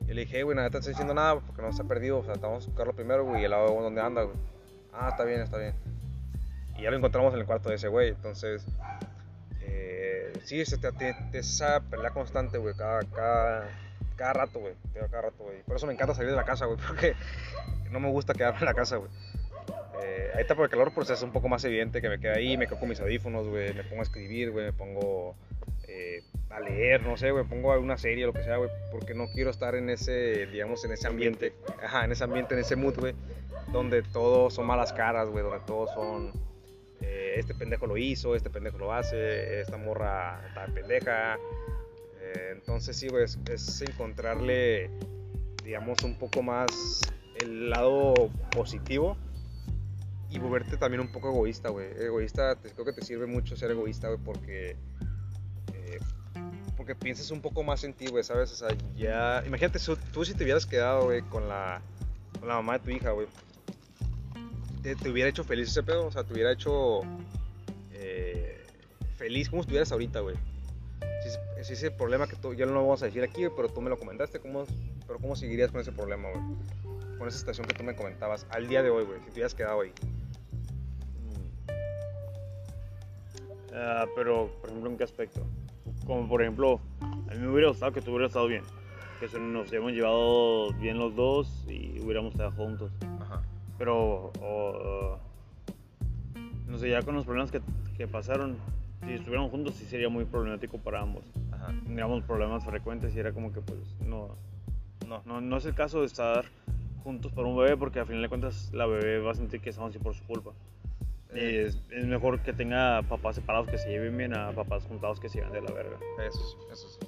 [0.06, 2.18] Y le dije, "Hey, güey, nada, te estoy diciendo nada porque no se ha perdido,
[2.18, 4.36] o sea, vamos a buscarlo primero, güey, y el lado de donde anda, güey.
[4.92, 5.74] Ah, está bien, está bien.
[6.76, 8.64] Y ya lo encontramos en el cuarto de ese güey, entonces
[10.45, 13.68] sí, es, te- te- te- esa pelea constante, güey, cada, cada,
[14.16, 14.74] cada rato, güey,
[15.11, 15.62] cada rato, güey.
[15.62, 17.14] Por eso me encanta salir de la casa, güey, porque
[17.90, 19.11] no me gusta quedarme en la casa, güey.
[20.05, 22.57] Eh, ahorita por el calor, pues es un poco más evidente que me quede ahí,
[22.57, 25.36] me quedo con mis audífonos, güey, me pongo a escribir, güey, me pongo
[25.86, 29.28] eh, a leer, no sé, güey, pongo una serie, lo que sea, güey, porque no
[29.28, 32.99] quiero estar en ese, digamos, en ese ambiente, ajá, en ese ambiente, en ese mood,
[32.99, 33.14] güey,
[33.70, 36.32] donde todos son malas caras, güey, donde todos son
[37.39, 41.37] este pendejo lo hizo, este pendejo lo hace, esta morra está pendeja.
[42.20, 44.91] Eh, entonces sí, güey, es encontrarle,
[45.64, 47.01] digamos, un poco más
[47.41, 48.14] el lado
[48.51, 49.16] positivo
[50.30, 51.89] y volverte también un poco egoísta, güey.
[51.99, 54.76] Egoísta, te- creo que te sirve mucho ser egoísta, güey, porque
[55.74, 55.99] eh,
[56.76, 58.51] porque piensas un poco más en ti, güey, ¿sabes?
[58.51, 59.43] O sea, ya...
[59.47, 59.78] Imagínate,
[60.12, 61.80] tú si te hubieras quedado, güey, con la,
[62.41, 63.26] con la mamá de tu hija, güey.
[64.83, 67.03] Te, te, hubiera hecho feliz ese pedo, o sea, te hubiera hecho
[67.93, 68.64] eh,
[69.16, 70.37] feliz como estuvieras ahorita, güey.
[71.22, 73.80] Si, si, ese problema que tú, ya no lo vamos a decir aquí, pero tú
[73.80, 74.64] me lo comentaste, ¿cómo,
[75.07, 76.43] pero ¿cómo seguirías con ese problema, güey?
[77.16, 79.55] Con esa situación que tú me comentabas al día de hoy, güey, si te hubieras
[79.55, 79.93] quedado ahí.
[83.72, 85.47] Uh, pero, por ejemplo, ¿en qué aspecto?
[86.05, 88.64] Como por ejemplo, a mí me hubiera gustado que tú hubieras estado bien.
[89.20, 92.91] Que nos hubiéramos llevado bien los dos y hubiéramos estado juntos.
[93.83, 94.30] Pero,
[96.68, 97.61] no sé, ya con los problemas que,
[97.97, 98.57] que, pasaron,
[99.05, 101.24] si estuviéramos juntos sí sería muy problemático para ambos.
[101.51, 101.74] Ajá.
[101.83, 104.37] Tendríamos problemas frecuentes y era como que pues no,
[105.09, 106.45] no, no, no es el caso de estar
[107.03, 109.70] juntos por un bebé porque al final de cuentas la bebé va a sentir que
[109.70, 110.53] estamos así por su culpa.
[111.35, 115.28] Es, es, mejor que tenga papás separados que se lleven bien a papás juntados que
[115.28, 115.97] se lleven de la verga.
[116.24, 117.01] Eso, eso sí.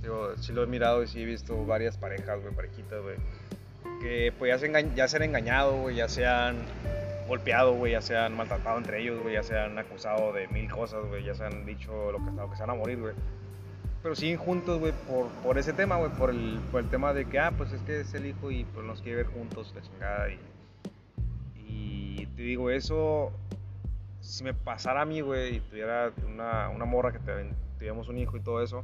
[0.00, 3.16] Digo, sí lo he mirado y sí he visto varias parejas, güey, parejitas, güey.
[4.00, 6.56] Que pues ya se, ya se han engañado, güey, ya se han
[7.28, 10.70] golpeado, güey, ya se han maltratado entre ellos, güey, ya se han acusado de mil
[10.70, 13.14] cosas, güey, ya se han dicho lo que, lo que se van a morir, güey.
[14.02, 17.26] Pero siguen juntos, güey, por, por ese tema, güey, por el, por el tema de
[17.26, 19.82] que, ah, pues es que es el hijo y pues nos quiere ver juntos, la
[19.82, 20.28] chingada.
[20.30, 20.38] Y,
[22.22, 23.32] y te digo, eso
[24.22, 28.36] si me pasara a mí, güey, y tuviera una, una morra que tuviéramos un hijo
[28.36, 28.80] y todo eso,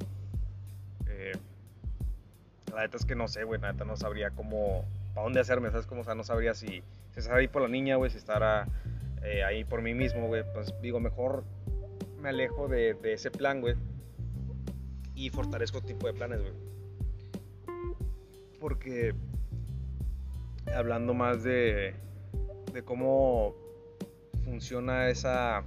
[1.06, 1.32] eh,
[2.78, 5.68] la neta es que no sé, güey, la neta no sabría cómo, para dónde hacerme,
[5.72, 5.86] ¿sabes?
[5.86, 8.68] Como, o sea, no sabría si, si estar ahí por la niña, güey, si estar
[9.24, 10.44] eh, ahí por mí mismo, güey.
[10.54, 11.42] Pues digo, mejor
[12.20, 13.74] me alejo de, ese plan, güey,
[15.16, 16.52] y fortalezco tipo de planes, güey.
[18.60, 19.12] Porque
[20.72, 21.96] hablando más de,
[22.72, 23.56] de cómo
[24.44, 25.64] funciona esa,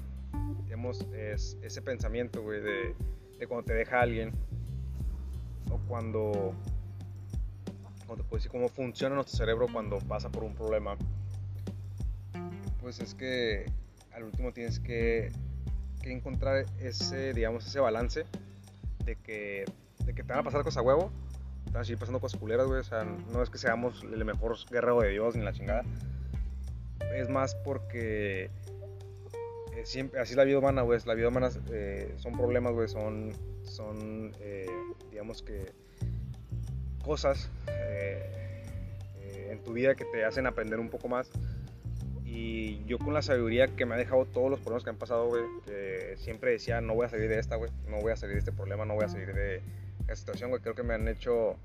[0.64, 2.96] digamos, es, ese pensamiento, güey, de,
[3.38, 4.32] de, cuando te deja alguien
[5.70, 6.56] o cuando,
[8.12, 10.98] cuando puedes decir cómo funciona nuestro cerebro cuando pasa por un problema,
[12.82, 13.72] pues es que
[14.12, 15.32] al último tienes que,
[16.02, 18.26] que encontrar ese, digamos, ese balance
[19.06, 19.64] de que,
[20.04, 21.10] de que te van a pasar cosas a huevo,
[21.64, 24.26] te van a seguir pasando cosas culeras, güey, o sea, no es que seamos el
[24.26, 25.86] mejor guerrero de Dios ni la chingada,
[27.16, 28.50] es más porque
[29.74, 31.00] eh, siempre, así es la vida humana, güey.
[31.06, 32.90] La vida humana eh, son problemas, güey.
[32.90, 33.32] Son,
[33.64, 34.66] son eh,
[35.10, 35.72] digamos que,
[37.02, 37.50] cosas
[39.50, 41.30] en tu vida que te hacen aprender un poco más.
[42.26, 45.28] Y yo con la sabiduría que me ha dejado todos los problemas que han pasado,
[45.28, 47.70] güey, que siempre decía, no voy a salir de esta, güey.
[47.90, 49.62] No voy a salir de este problema, no voy a salir de
[50.02, 50.62] esta situación, güey.
[50.62, 51.58] Creo que me han hecho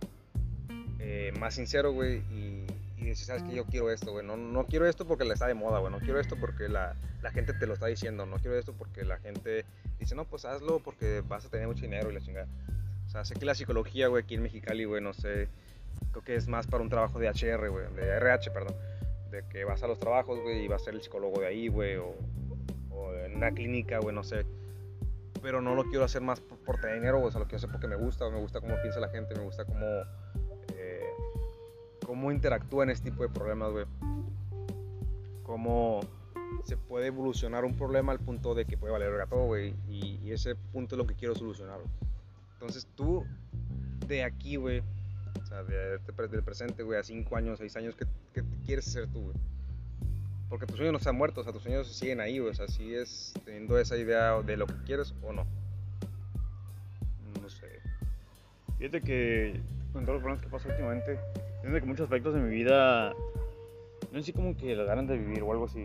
[1.39, 2.17] más sincero, güey.
[2.33, 2.67] Y
[3.07, 4.27] y decir, sabes que yo quiero esto, güey.
[4.27, 5.93] No, no quiero esto porque le está de moda, güey.
[5.93, 8.27] No quiero esto porque la, la, gente te lo está diciendo.
[8.27, 9.65] No quiero esto porque la gente
[9.99, 12.49] dice, no, pues hazlo porque vas a tener mucho dinero y la chingada.
[13.17, 15.49] Sea, sé que la psicología, güey, aquí en Mexicali, güey, no sé.
[16.13, 17.87] Creo que es más para un trabajo de HR, güey.
[17.95, 18.75] De RH, perdón.
[19.31, 21.69] De que vas a los trabajos, güey, y vas a ser el psicólogo de ahí,
[21.69, 21.97] güey.
[21.97, 22.15] O,
[22.91, 24.45] o, en una clínica, güey, no sé.
[25.41, 27.23] Pero no lo quiero hacer más por, tener dinero.
[27.23, 28.29] O sea, lo quiero hacer porque me gusta.
[28.29, 29.35] Me gusta cómo piensa la gente.
[29.35, 29.87] Me gusta cómo
[32.07, 33.85] cómo interactúa en este tipo de problemas, güey.
[35.43, 36.01] Cómo
[36.65, 39.75] se puede evolucionar un problema al punto de que puede valer todo, güey.
[39.89, 41.81] Y, ese punto es lo que quiero solucionar.
[42.57, 43.25] Entonces tú,
[44.07, 48.43] de aquí, güey, o sea, de, del presente, güey, a 5 años, 6 años, ¿qué,
[48.65, 49.37] quieres ser tú, güey?
[50.49, 52.53] Porque tus sueños no se han muerto, o sea, tus sueños siguen ahí, güey.
[52.53, 55.45] O sea, es teniendo esa idea de lo que quieres o no.
[57.43, 57.81] No sé.
[58.79, 59.61] Fíjate que
[59.93, 61.19] con todos los problemas que pasó últimamente,
[61.67, 63.13] Siento que muchos aspectos de mi vida,
[64.13, 65.85] no sé como que la ganas de vivir o algo así,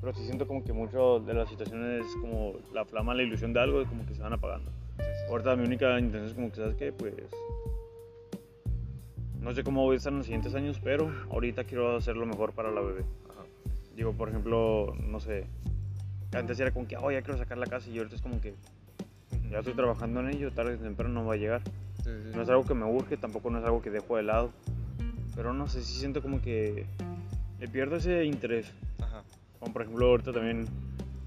[0.00, 3.60] pero sí siento como que mucho de las situaciones, como la flama, la ilusión de
[3.60, 4.72] algo, como que se van apagando.
[5.30, 6.92] Ahorita mi única intención es como que, ¿sabes qué?
[6.92, 7.14] Pues
[9.40, 12.26] no sé cómo voy a estar en los siguientes años, pero ahorita quiero hacer lo
[12.26, 13.04] mejor para la bebé.
[13.94, 15.46] Digo, por ejemplo, no sé,
[16.32, 18.54] antes era como que, oh, ya quiero sacar la casa y ahorita es como que
[19.50, 21.62] ya estoy trabajando en ello, tarde o temprano no va a llegar.
[22.34, 24.50] no es algo que me urge, tampoco no es algo que dejo de lado.
[25.36, 26.86] Pero no sé, si siento como que
[27.60, 28.72] le pierdo ese interés.
[29.00, 29.22] Ajá.
[29.60, 30.66] Como por ejemplo ahorita también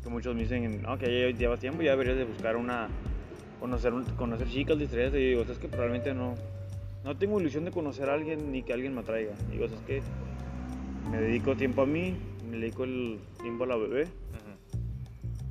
[0.03, 2.89] que muchos me dicen, no, que ya llevas tiempo, ya deberías de buscar una,
[3.63, 5.13] conocer, conocer chicas distraídas.
[5.13, 6.35] Y digo, es que probablemente no,
[7.05, 9.31] no tengo ilusión de conocer a alguien ni que alguien me atraiga.
[9.49, 10.01] Digo, es que
[11.09, 12.17] me dedico tiempo a mí,
[12.49, 14.07] me dedico el tiempo a la bebé.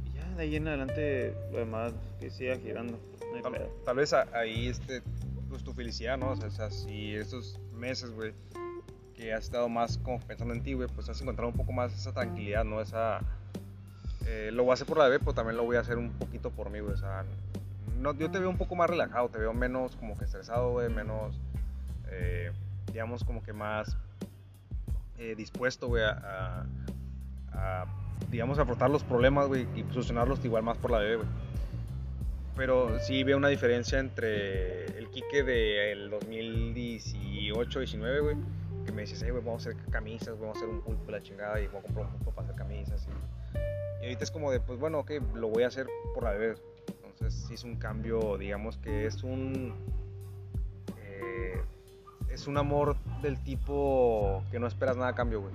[0.04, 2.98] Y ya de ahí en adelante lo demás que siga girando.
[3.86, 5.00] tal, vez ahí este,
[5.48, 6.32] pues tu felicidad, ¿no?
[6.32, 8.34] O sea, si estos meses, güey,
[9.16, 11.94] que has estado más como pensando en ti, güey, pues has encontrado un poco más
[11.94, 12.82] esa tranquilidad, ¿no?
[12.82, 13.20] Esa...
[14.26, 16.10] Eh, lo voy a hacer por la bebé, pero también lo voy a hacer un
[16.10, 16.92] poquito por mí, güey.
[16.92, 17.24] O sea,
[18.02, 20.90] no, yo te veo un poco más relajado, te veo menos como que estresado, güey,
[20.90, 21.40] menos,
[22.08, 22.50] eh,
[22.86, 23.96] digamos, como que más
[25.18, 26.66] eh, dispuesto, güey, a,
[27.52, 27.86] a,
[28.28, 31.28] digamos, afrontar los problemas, güey, y solucionarlos igual más por la bebé, güey.
[32.56, 38.36] Pero sí veo una diferencia entre el Kike del 2018-19, güey,
[38.84, 41.22] que me dices, hey, güey, vamos a hacer camisas, vamos a hacer un pulpo la
[41.22, 43.06] chingada y voy a comprar un pulpo para hacer camisas.
[43.06, 43.10] Y,
[44.02, 46.56] y ahorita es como de, pues bueno, ok, lo voy a hacer por la bebé.
[47.22, 49.72] Entonces sí es un cambio, digamos que es un...
[50.98, 51.62] eh,
[52.28, 55.54] es un amor del tipo que no esperas nada a cambio, güey.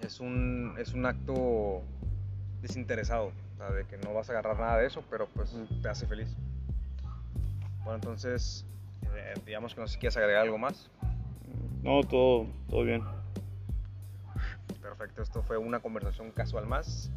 [0.00, 1.82] Es un, es un acto
[2.60, 5.88] desinteresado, o sea, de que no vas a agarrar nada de eso, pero pues te
[5.88, 6.34] hace feliz.
[7.84, 8.66] Bueno, entonces,
[9.14, 10.90] eh, digamos que no sé si quieres agregar algo más.
[11.84, 13.04] No, todo, todo bien.
[14.82, 17.12] Perfecto, esto fue una conversación casual más.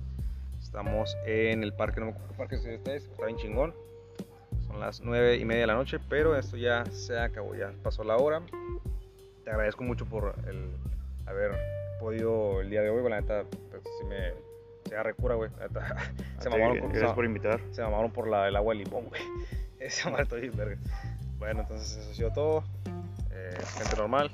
[0.73, 3.75] Estamos en el parque, no me acuerdo qué parque es este, es, está bien chingón.
[4.65, 8.03] Son las nueve y media de la noche, pero esto ya se acabó, ya pasó
[8.03, 8.41] la hora.
[9.43, 10.71] Te agradezco mucho por el
[11.27, 11.51] haber
[11.99, 14.33] podido el día de hoy, la neta, pues sí me
[14.89, 15.51] se agarre cura, güey.
[16.39, 17.61] Se mamaron, con- gracias por invitar.
[17.69, 19.21] se mamaron por la, el agua de limón, güey.
[20.05, 20.77] Madre estoy bien verga.
[21.37, 22.63] Bueno, entonces eso ha sido todo.
[23.29, 24.31] Eh, gente normal.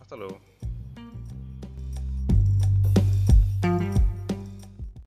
[0.00, 0.38] Hasta luego.